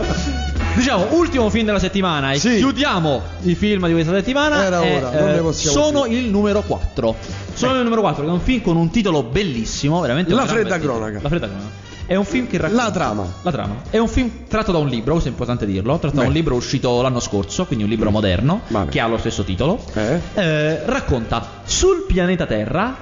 [0.75, 2.57] Diciamo, ultimo film della settimana e Sì.
[2.57, 4.63] chiudiamo i film di questa settimana.
[4.63, 6.13] Era e, ora, non ne possiamo Sono più.
[6.13, 7.15] il numero 4.
[7.53, 10.79] Sono il numero 4, che è un film con un titolo bellissimo, veramente La fredda
[10.79, 11.19] cronaca.
[11.21, 11.89] La fredda cronaca.
[12.05, 13.25] È un film che racconta La trama.
[13.43, 13.75] La trama.
[13.89, 16.27] È un film tratto da un libro, questo è importante dirlo, tratto da Beh.
[16.27, 18.89] un libro uscito l'anno scorso, quindi un libro moderno Vabbè.
[18.91, 19.79] che ha lo stesso titolo.
[19.93, 20.19] Eh?
[20.33, 22.95] Eh, racconta sul pianeta Terra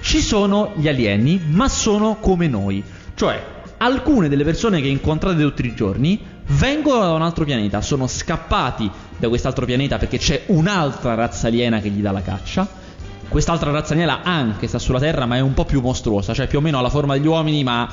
[0.00, 2.82] ci sono gli alieni, ma sono come noi.
[3.14, 3.42] Cioè,
[3.78, 8.90] alcune delle persone che incontrate tutti i giorni vengono da un altro pianeta, sono scappati
[9.16, 12.80] da quest'altro pianeta perché c'è un'altra razza aliena che gli dà la caccia.
[13.28, 16.58] Quest'altra razza aliena anche sta sulla Terra, ma è un po' più mostruosa, cioè più
[16.58, 17.88] o meno ha la forma degli uomini, ma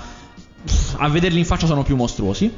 [0.97, 2.51] a vederli in faccia sono più mostruosi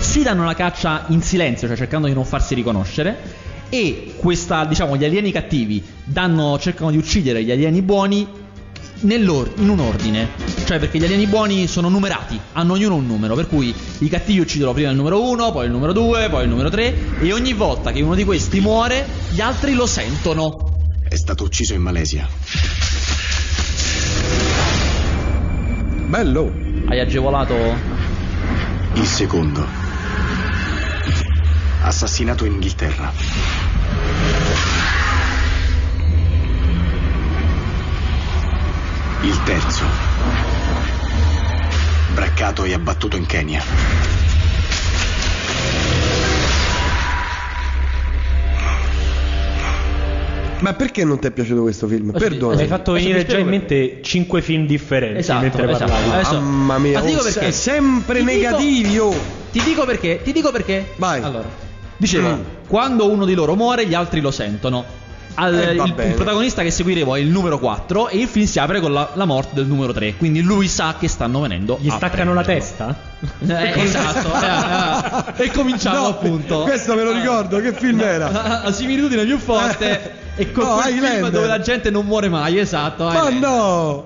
[0.00, 3.46] si danno la caccia in silenzio, cioè cercando di non farsi riconoscere.
[3.70, 8.26] E questa, diciamo, gli alieni cattivi danno, cercano di uccidere gli alieni buoni
[9.00, 10.28] in un ordine.
[10.64, 14.40] Cioè perché gli alieni buoni sono numerati, hanno ognuno un numero, per cui i cattivi
[14.40, 17.52] uccidono prima il numero 1, poi il numero 2, poi il numero 3 e ogni
[17.52, 20.90] volta che uno di questi muore, gli altri lo sentono.
[21.08, 22.28] È stato ucciso in Malesia.
[26.06, 26.52] Bello.
[26.86, 27.54] Hai agevolato
[28.94, 29.66] Il secondo.
[31.82, 33.12] Assassinato in Inghilterra.
[39.22, 39.84] Il terzo.
[42.14, 43.62] Braccato e abbattuto in Kenya.
[50.60, 52.08] Ma perché non ti è piaciuto questo film?
[52.08, 52.56] Adesso- Perdona.
[52.56, 55.90] Mi hai fatto venire già in mente cinque film differenti Esatto, mentre esatto.
[55.92, 56.10] parlavi.
[56.14, 57.52] Adesso- Mamma mia, Ma ti dico oh, perché.
[57.52, 59.14] se- sempre Ti dico- negativi, oh.
[59.52, 60.88] Ti dico perché, ti dico perché.
[60.96, 61.22] Vai.
[61.22, 61.48] Allora,
[61.96, 62.40] dicevo, Mm.
[62.66, 64.84] quando uno di loro muore, gli altri lo sentono.
[65.40, 68.58] Al- Eh, il, il protagonista che seguiremo è il numero 4 e il film si
[68.58, 70.16] apre con la, la morte del numero 3.
[70.16, 71.78] Quindi lui sa che stanno venendo.
[71.80, 72.74] Gli a staccano la prenderlo.
[72.76, 72.96] testa?
[73.46, 74.28] Eh, esatto.
[75.38, 75.46] eh, eh.
[75.46, 76.62] E cominciamo No, appunto.
[76.62, 78.30] questo me lo ricordo, che film era?
[78.30, 82.28] La, la similitudine più forte è con No, quel film dove la gente non muore
[82.28, 83.04] mai, esatto.
[83.04, 83.48] Ma Highlander.
[83.48, 84.04] no!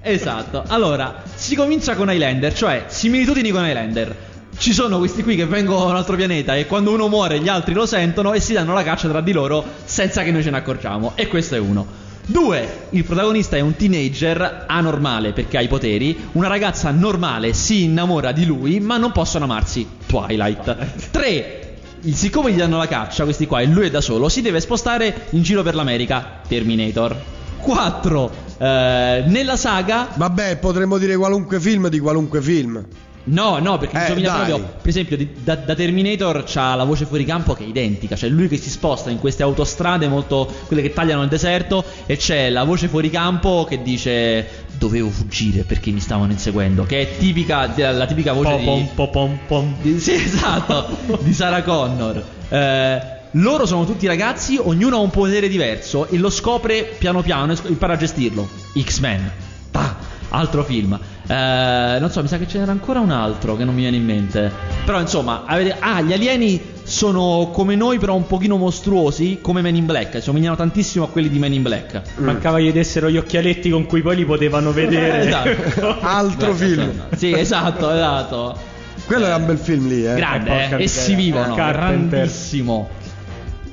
[0.00, 0.62] Esatto.
[0.68, 4.14] Allora, si comincia con Highlander, cioè similitudini con Highlander.
[4.58, 7.46] Ci sono questi qui che vengono da un altro pianeta e quando uno muore gli
[7.46, 10.50] altri lo sentono e si danno la caccia tra di loro senza che noi ce
[10.50, 11.12] ne accorgiamo.
[11.14, 11.86] E questo è uno.
[12.26, 16.28] Due, il protagonista è un teenager anormale perché ha i poteri.
[16.32, 19.88] Una ragazza normale si innamora di lui, ma non possono amarsi.
[20.04, 21.10] Twilight.
[21.12, 21.76] Tre,
[22.10, 25.28] siccome gli danno la caccia, questi qua, e lui è da solo, si deve spostare
[25.30, 26.40] in giro per l'America.
[26.46, 27.16] Terminator.
[27.60, 28.32] 4.
[28.58, 30.08] nella saga.
[30.14, 32.84] Vabbè, potremmo dire qualunque film di qualunque film.
[33.30, 34.46] No, no, perché Eh, insomiglia dai.
[34.46, 34.68] proprio.
[34.80, 38.16] Per esempio, di- da, da Terminator c'ha la voce fuori campo che è identica.
[38.16, 40.50] Cioè, lui che si sposta in queste autostrade, molto.
[40.66, 41.84] quelle che tagliano il deserto.
[42.06, 44.66] E c'è la voce fuori campo che dice.
[44.78, 46.84] Dovevo fuggire perché mi stavano inseguendo.
[46.84, 47.72] Che è tipica.
[47.92, 48.64] La tipica voce di.
[48.64, 49.74] Popom, popom, pom.
[49.82, 52.22] Di- Sì, esatto, di Sarah Connor.
[52.48, 57.52] Eh, loro sono tutti ragazzi, ognuno ha un potere diverso e lo scopre piano piano
[57.52, 58.48] e impara a gestirlo.
[58.80, 59.30] X-Men.
[59.70, 59.96] Pah,
[60.30, 60.98] altro film.
[61.30, 63.96] Eh, non so, mi sa che ce n'era ancora un altro che non mi viene
[63.96, 64.50] in mente.
[64.84, 65.76] Però insomma, avete...
[65.78, 70.22] ah, gli alieni sono come noi, però un pochino mostruosi, come Men in Black.
[70.22, 72.00] Somigliano tantissimo a quelli di Men in Black.
[72.16, 75.26] Mancava gli dessero gli occhialetti con cui poi li potevano vedere.
[75.26, 75.98] Esatto.
[76.00, 77.02] Altro Beh, film.
[77.14, 78.56] Sì, esatto, esatto.
[79.04, 80.14] Quello era un bel film lì, eh.
[80.14, 81.02] Grande, Eh, eh, porca e miseria.
[81.02, 81.54] si vivono.
[81.54, 82.08] Carpenter.
[82.08, 82.88] Grandissimo.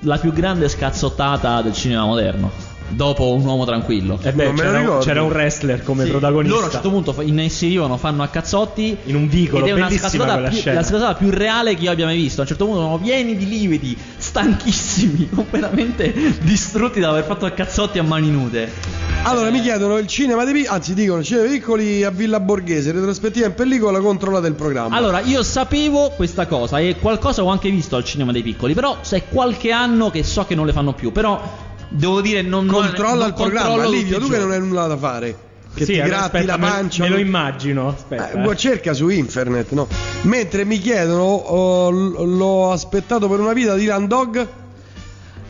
[0.02, 2.65] La più grande scazzottata del cinema moderno.
[2.88, 4.20] Dopo Un uomo tranquillo.
[4.22, 6.54] E beh, c'era, un, c'era un wrestler come Sì, protagonista.
[6.54, 9.86] Loro a un certo punto inserivano, fanno a cazzotti In un vicolo, ed è una
[9.88, 10.76] bellissima scazzata quella più, scena.
[10.76, 12.40] la scazzata più reale che io abbia mai visto.
[12.40, 17.52] A un certo punto sono pieni di lividi, stanchissimi, completamente distrutti da aver fatto a
[17.52, 18.72] cazzotti a mani nude.
[19.24, 22.40] Allora mi chiedono il cinema dei piccoli, anzi dicono il cinema dei piccoli a Villa
[22.40, 24.96] Borghese, retrospettiva in pellicola, controllate il programma.
[24.96, 29.00] Allora, io sapevo questa cosa e qualcosa ho anche visto al cinema dei piccoli, però
[29.10, 31.42] è qualche anno che so che non le fanno più, però
[31.90, 34.98] devo dire non non- controlla non il programma, Livio, tu che non hai nulla da
[34.98, 35.38] fare.
[35.76, 37.04] Che Sì, ti allora, gratti aspetta, la me- pancia.
[37.04, 37.88] Me, lo immagino.
[37.90, 38.32] Aspetta.
[38.32, 38.56] Eh, eh.
[38.56, 39.88] cerca su internet, no?
[40.22, 44.48] Mentre mi chiedono, oh, l'ho aspettato per una vita di Dylan Dog.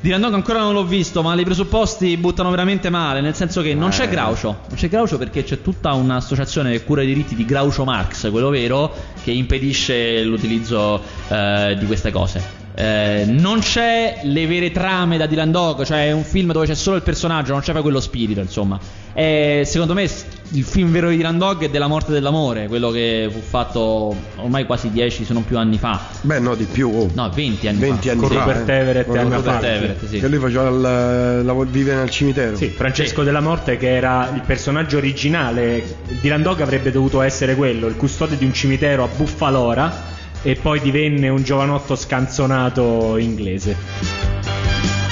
[0.02, 3.74] Di Randog ancora non l'ho visto, ma i presupposti buttano veramente male, nel senso che
[3.74, 3.92] non Eh.
[3.92, 4.48] c'è Groucho.
[4.68, 8.50] Non c'è Groucho perché c'è tutta un'associazione che cura i diritti di Groucho Marx, quello
[8.50, 12.64] vero, che impedisce l'utilizzo eh, di queste cose.
[12.78, 16.76] Eh, non c'è le vere trame da Dylan Dog, cioè è un film dove c'è
[16.76, 18.78] solo il personaggio, non c'è poi quello spirito, insomma.
[19.14, 23.30] E secondo me il film vero di Dylan Dog è della morte dell'amore, quello che
[23.32, 26.02] fu fatto ormai quasi 10, se non più anni fa.
[26.20, 26.92] Beh, no, di più.
[26.94, 27.10] oh.
[27.14, 28.12] No, 20 anni 20 fa.
[28.12, 28.40] anni Con fa.
[28.40, 28.74] Rupert eh.
[28.74, 29.66] E Rupert Rupert Falchi.
[29.66, 30.20] Everett, sì.
[30.20, 32.58] Che lui faceva il, la, vivere nel cimitero.
[32.58, 35.96] Sì, Francesco della Morte che era il personaggio originale.
[36.20, 40.14] Dylan Dog avrebbe dovuto essere quello, il custode di un cimitero a Buffalora
[40.46, 44.45] e poi divenne un giovanotto scanzonato inglese.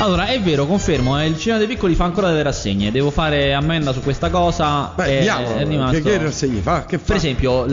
[0.04, 2.92] Allora, è vero, confermo, eh, il cinema dei piccoli fa ancora delle rassegne.
[2.92, 4.92] Devo fare ammenda su questa cosa.
[4.96, 5.56] Beh, e- vediamo.
[5.56, 6.84] è rimasto- Che, che rassegni fa?
[6.86, 7.04] Che fa?
[7.06, 7.72] Per esempio, il,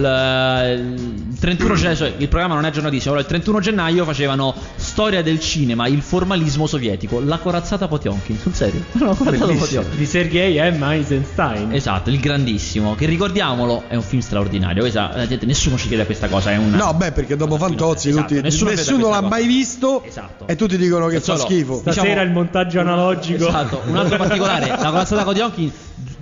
[1.31, 5.22] il 31 gennaio, cioè, il programma non è aggiornatissimo, però il 31 gennaio facevano Storia
[5.22, 8.39] del cinema, il formalismo sovietico, la corazzata Potionkin.
[8.39, 8.85] Sul serio?
[8.93, 9.53] No, la corazzata.
[9.53, 9.99] Potionkin.
[9.99, 10.83] Di Sergei M.
[10.85, 11.72] Eisenstein.
[11.72, 14.83] Esatto, il grandissimo, che ricordiamolo è un film straordinario.
[14.83, 18.09] Questa, gente- nessuno ci chiede questa cosa, è una No, beh, perché dopo Esatto, Fantozzi
[18.11, 19.28] esatto, tutti, nessuno nessuno, l'ha cosa.
[19.28, 20.47] mai visto Esatto.
[20.47, 21.78] e tutti dicono che fa Solo- schifo.
[21.78, 23.49] Stasera diciamo- il montaggio analogico.
[23.49, 25.73] Esatto, un altro particolare, la corazzata Potionkin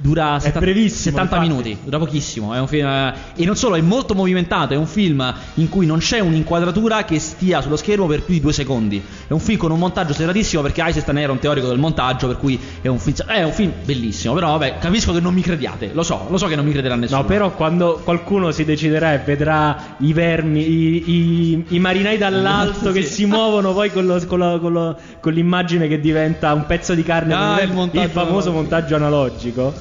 [0.01, 1.49] dura È 70, brevissimo, 70 infatti.
[1.49, 2.55] minuti, dura pochissimo.
[2.55, 4.75] È un film, eh, e non solo, è molto movimentato.
[4.75, 8.41] È un film in cui non c'è un'inquadratura che stia sullo schermo per più di
[8.41, 9.03] due secondi.
[9.27, 12.27] È un film con un montaggio serratissimo perché Eisenstein era un teorico del montaggio.
[12.29, 14.35] Per cui è un film, è un film bellissimo.
[14.35, 15.91] Però, vabbè, capisco che non mi crediate.
[15.93, 17.21] Lo so, lo so che non mi crederà nessuno.
[17.21, 22.93] No, però quando qualcuno si deciderà e vedrà i vermi, i, i- i marinai dall'alto
[22.93, 26.67] che si muovono poi con, lo- con lo- con lo- con l'immagine che diventa un
[26.67, 29.73] pezzo di carne, Ah, il montaggio famoso montaggio analogico.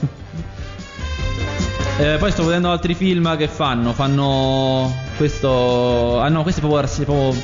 [1.99, 3.91] Eh, poi sto vedendo altri film che fanno.
[3.93, 6.19] Fanno questo.
[6.19, 6.87] Ah no, questo è proprio.
[6.87, 7.41] è proprio-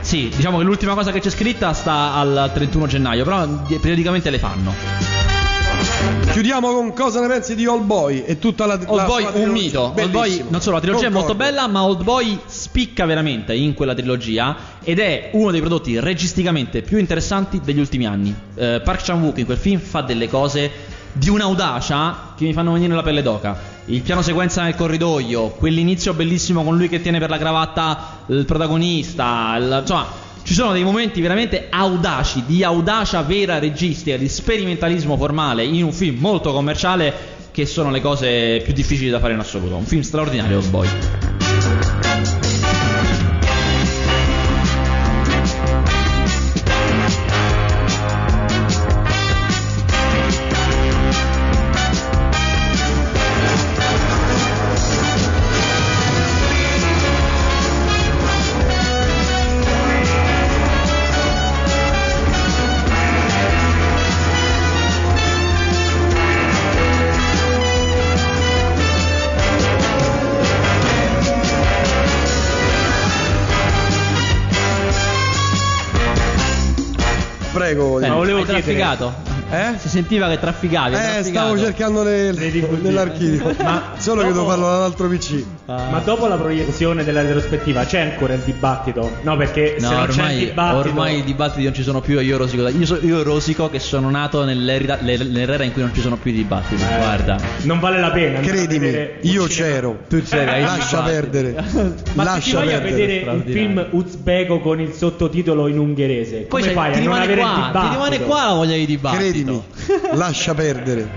[0.00, 3.24] Sì, diciamo che l'ultima cosa che c'è scritta sta al 31 gennaio.
[3.24, 4.74] Però di- periodicamente le fanno.
[6.32, 9.30] Chiudiamo con cosa ne pensi di All Boy e tutta la Old la Boy sua
[9.30, 9.62] un trilogia.
[9.62, 9.94] mito.
[9.96, 11.50] Old Boy, non solo la trilogia è molto Concordo.
[11.54, 16.82] bella, ma Old Boy spicca veramente in quella trilogia ed è uno dei prodotti registicamente
[16.82, 18.34] più interessanti degli ultimi anni.
[18.56, 20.70] Eh, Park Chan-wook in quel film fa delle cose
[21.12, 23.74] di un'audacia che mi fanno venire la pelle d'oca.
[23.88, 28.44] Il piano sequenza nel corridoio, quell'inizio bellissimo con lui che tiene per la cravatta il
[28.44, 30.06] protagonista, il- insomma,
[30.42, 35.92] ci sono dei momenti veramente audaci, di audacia vera registica, di sperimentalismo formale in un
[35.92, 37.14] film molto commerciale
[37.52, 39.76] che sono le cose più difficili da fare in assoluto.
[39.76, 40.88] Un film straordinario, Boy.
[78.76, 79.35] Trafficato?
[79.50, 79.78] Eh?
[79.78, 80.94] Si sentiva che trafficavi.
[80.94, 81.28] Eh, trafficato.
[81.28, 82.34] stavo cercando nel-
[82.82, 83.54] nell'archivio.
[83.62, 85.44] Ma Solo che dopo- devo farlo dall'altro PC.
[85.66, 85.88] Ah.
[85.90, 89.10] Ma dopo la proiezione della retrospettiva c'è ancora il dibattito?
[89.22, 90.88] No, perché No, se non c'è il ormai, dibattito...
[90.88, 92.66] ormai i dibattiti non ci sono più e io rosico.
[92.68, 96.16] Io, so- io rosico che sono nato nell'era, le- nell'era in cui non ci sono
[96.16, 96.82] più i dibattiti.
[96.82, 97.38] Eh, Guarda.
[97.62, 98.40] Non vale la pena.
[98.40, 99.98] Credimi, io c'ero.
[100.08, 101.52] Tu c'eri, hai Lascia perdere.
[101.52, 102.90] Ma se ti Lascia vai a perdere.
[102.90, 103.52] vedere un straordinario.
[103.54, 107.40] film uzbeko con il sottotitolo in ungherese, Poi come fai ti a non rimane avere
[107.40, 107.82] il qua, dibattito?
[107.86, 109.20] ti rimane qua la voglia di dibattito.
[109.22, 109.45] Credimi,
[110.14, 111.08] lascia perdere.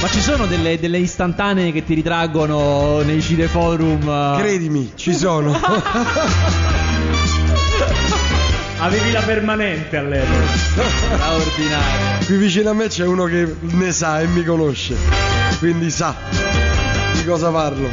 [0.00, 4.36] Ma ci sono delle, delle istantanee che ti ritraggono nei cineforum?
[4.38, 5.58] Credimi, ci sono.
[8.78, 10.46] Avevi la permanente all'epoca.
[10.54, 12.24] Straordinario.
[12.26, 14.94] Qui vicino a me c'è uno che ne sa e mi conosce.
[15.58, 16.14] Quindi sa
[17.14, 17.88] di cosa parlo.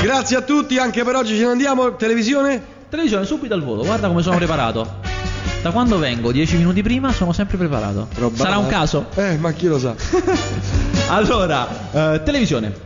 [0.00, 1.94] Grazie a tutti, anche per oggi ce ne andiamo.
[1.94, 2.74] Televisione?
[2.88, 5.15] Televisione subito al volo, guarda come sono preparato.
[5.62, 8.08] Da quando vengo, dieci minuti prima, sono sempre preparato.
[8.16, 9.06] Roba- Sarà un caso?
[9.16, 9.94] Eh, ma chi lo sa?
[11.08, 12.84] allora, eh, televisione.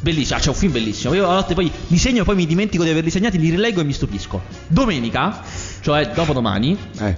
[0.00, 1.14] Bellissimo, ah, c'è un film bellissimo.
[1.14, 3.80] Io a volte poi li segno e poi mi dimentico di averli segnati, li rileggo
[3.80, 4.40] e mi stupisco.
[4.68, 5.42] Domenica,
[5.80, 7.16] cioè dopodomani, Eh.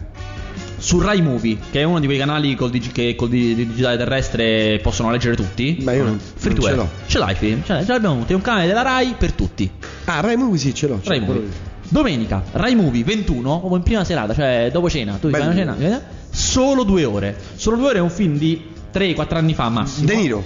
[0.78, 3.98] su Rai Movie, che è uno di quei canali col, digi- che col di- digitale
[3.98, 5.76] terrestre possono leggere tutti.
[5.82, 6.88] Beh, io non- Free non ce l'ho.
[7.06, 7.62] Ce l'hai, film?
[7.64, 8.32] Ce l'hai, ce l'abbiamo tutti.
[8.32, 9.70] È un canale della Rai per tutti.
[10.06, 10.98] Ah, Rai Movie sì, ce l'ho.
[11.02, 11.66] ce Rai Movie.
[11.88, 15.16] Domenica, Rai Movie 21, proprio in prima serata, cioè dopo cena.
[15.20, 16.00] Tu fai una cena, eh?
[16.30, 17.36] solo due ore.
[17.56, 18.62] Solo due ore è un film di
[18.92, 20.06] 3-4 anni fa massimo.
[20.06, 20.44] De Niro.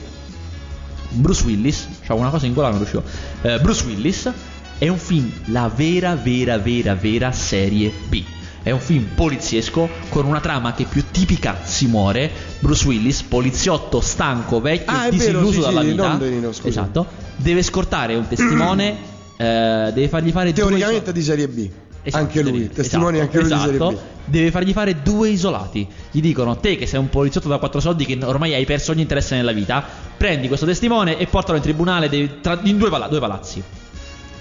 [1.10, 3.02] Bruce Willis, c'avevo una cosa in gola, non riuscivo.
[3.42, 4.30] Eh, Bruce Willis
[4.78, 8.22] è un film, la vera, vera, vera, vera serie B.
[8.62, 12.30] È un film poliziesco con una trama che più tipica si muore.
[12.60, 16.16] Bruce Willis, poliziotto stanco, vecchio, Ah, disilluso vero, sì, dalla sì, vita.
[16.16, 17.06] non Niro, esatto.
[17.36, 18.96] Deve scortare un testimone,
[19.42, 21.68] eh, deve fargli fare due Teoricamente iso- di Serie B.
[22.04, 23.70] Esatto, anche lui, esatto, testimoni anche lui esatto.
[23.70, 23.98] di Serie B.
[24.24, 25.86] Deve fargli fare due isolati.
[26.10, 29.02] Gli dicono: Te che sei un poliziotto da quattro soldi, che ormai hai perso ogni
[29.02, 29.84] interesse nella vita,
[30.16, 33.62] prendi questo testimone e portalo in tribunale devi- tra- in due, pala- due palazzi.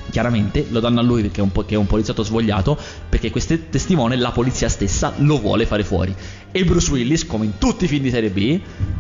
[0.10, 2.78] Chiaramente lo danno a lui perché è un, è un poliziotto svogliato,
[3.08, 6.14] perché questo testimone la polizia stessa lo vuole fare fuori.
[6.52, 8.60] E Bruce Willis, come in tutti i film di serie B,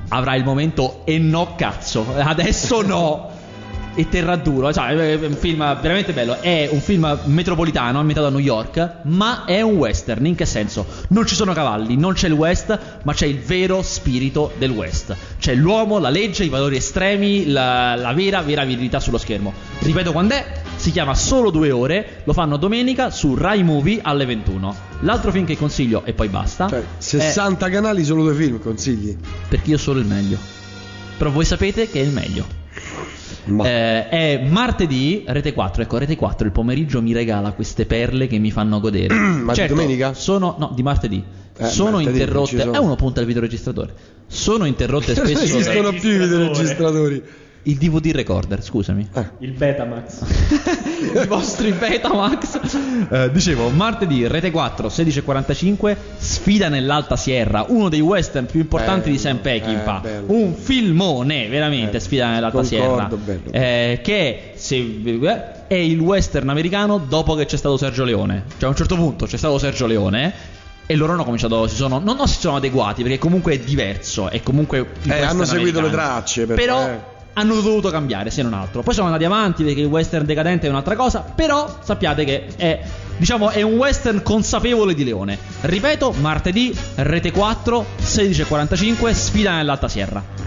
[0.09, 3.29] avrà il momento e no cazzo, adesso no.
[3.93, 6.39] E terrà duro, cioè, è un film veramente bello.
[6.39, 10.25] È un film metropolitano ambientato a New York, ma è un western.
[10.25, 10.85] In che senso?
[11.09, 15.13] Non ci sono cavalli, non c'è il West, ma c'è il vero spirito del West.
[15.37, 19.51] C'è l'uomo, la legge, i valori estremi, la, la vera, vera virilità sullo schermo.
[19.79, 20.45] Ripeto quando è?
[20.77, 24.75] Si chiama Solo due ore, lo fanno domenica su Rai Movie alle 21.
[25.01, 29.17] L'altro film che consiglio, e poi basta, Cioè, è 60 canali, solo due film, consigli.
[29.49, 30.37] perché io solo il meglio.
[31.17, 32.59] Però voi sapete che è il meglio.
[33.45, 35.81] Ma Eh, è martedì, Rete 4.
[35.83, 39.13] Ecco, Rete 4 il pomeriggio mi regala queste perle che mi fanno godere.
[39.15, 40.13] Ma di Certo, domenica?
[40.13, 41.23] Sono, no, di martedì.
[41.57, 42.59] Eh, sono martedì non interrotte.
[42.59, 42.73] sono.
[42.73, 43.93] E uno punta il videoregistratore.
[44.27, 45.57] Sono interrotte Non spesso.
[45.57, 47.23] esistono più i videoregistratori.
[47.63, 49.07] Il DVD recorder, scusami.
[49.39, 50.21] Il Betamax.
[51.23, 52.59] I vostri Betamax.
[53.11, 59.11] Eh, dicevo, martedì, Rete 4, 16.45, Sfida nell'Alta Sierra, uno dei western più importanti Bello,
[59.15, 59.97] di Sam Peckinpah.
[59.97, 60.25] eh, bello.
[60.33, 63.07] un filmone, veramente, Eh, Sfida nell'Alta concordo, Sierra.
[63.23, 63.51] bello.
[63.51, 68.43] Eh, che se, eh, è il western americano dopo che c'è stato Sergio Leone.
[68.57, 70.33] Cioè, a un certo punto c'è stato Sergio Leone.
[70.85, 74.29] E loro hanno cominciato, si sono, non, non si sono adeguati perché comunque è diverso.
[74.29, 75.89] È comunque Eh, hanno seguito le americano.
[76.13, 76.45] tracce.
[76.45, 76.99] perché- Però eh.
[77.33, 78.81] Hanno dovuto cambiare, se non altro.
[78.81, 81.19] Poi sono andati avanti perché il western decadente è un'altra cosa.
[81.21, 82.79] Però sappiate che è,
[83.17, 85.37] diciamo, è un western consapevole di Leone.
[85.61, 90.40] Ripeto, martedì, rete 4, 16.45, sfida nell'Alta Sierra.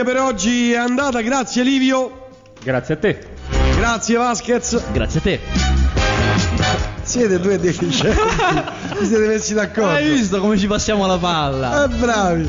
[0.00, 1.20] Anche per oggi è andata.
[1.20, 2.28] Grazie Livio.
[2.62, 3.18] Grazie a te.
[3.76, 4.82] Grazie Vasquez.
[4.92, 5.40] Grazie a te.
[7.02, 8.06] Siete due deficienti.
[8.98, 9.90] Vi siete messi d'accordo.
[9.90, 11.84] Hai visto come ci passiamo la palla?
[11.84, 12.48] Eh, bravi.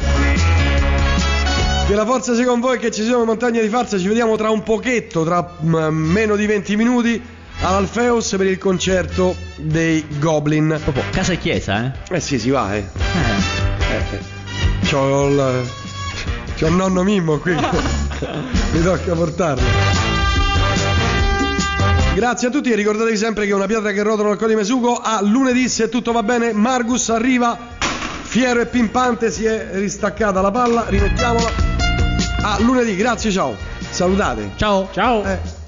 [1.87, 3.97] Che la forza sia con voi, che ci siano montagne di farsa.
[3.97, 7.21] Ci vediamo tra un pochetto, tra mm, meno di 20 minuti,
[7.61, 10.79] all'Alfeus per il concerto dei Goblin.
[10.81, 12.15] Proprio casa e chiesa, eh?
[12.15, 12.77] Eh sì, si va, eh.
[12.77, 13.93] Eh.
[13.93, 14.89] eh, eh.
[14.89, 15.89] C'ho il.
[16.62, 17.55] C'ho il nonno Mimmo qui.
[18.72, 19.64] Mi tocca portarlo.
[22.14, 25.24] Grazie a tutti e ricordatevi sempre che una pietra che rotola al Codi Mesugo a
[25.24, 27.57] lunedì se tutto va bene Margus arriva
[28.22, 31.49] fiero e pimpante si è ristaccata la palla rimettiamola
[32.43, 33.55] a lunedì grazie ciao
[33.89, 34.88] salutate Ciao.
[34.91, 35.24] Ciao.
[35.24, 35.61] Eh.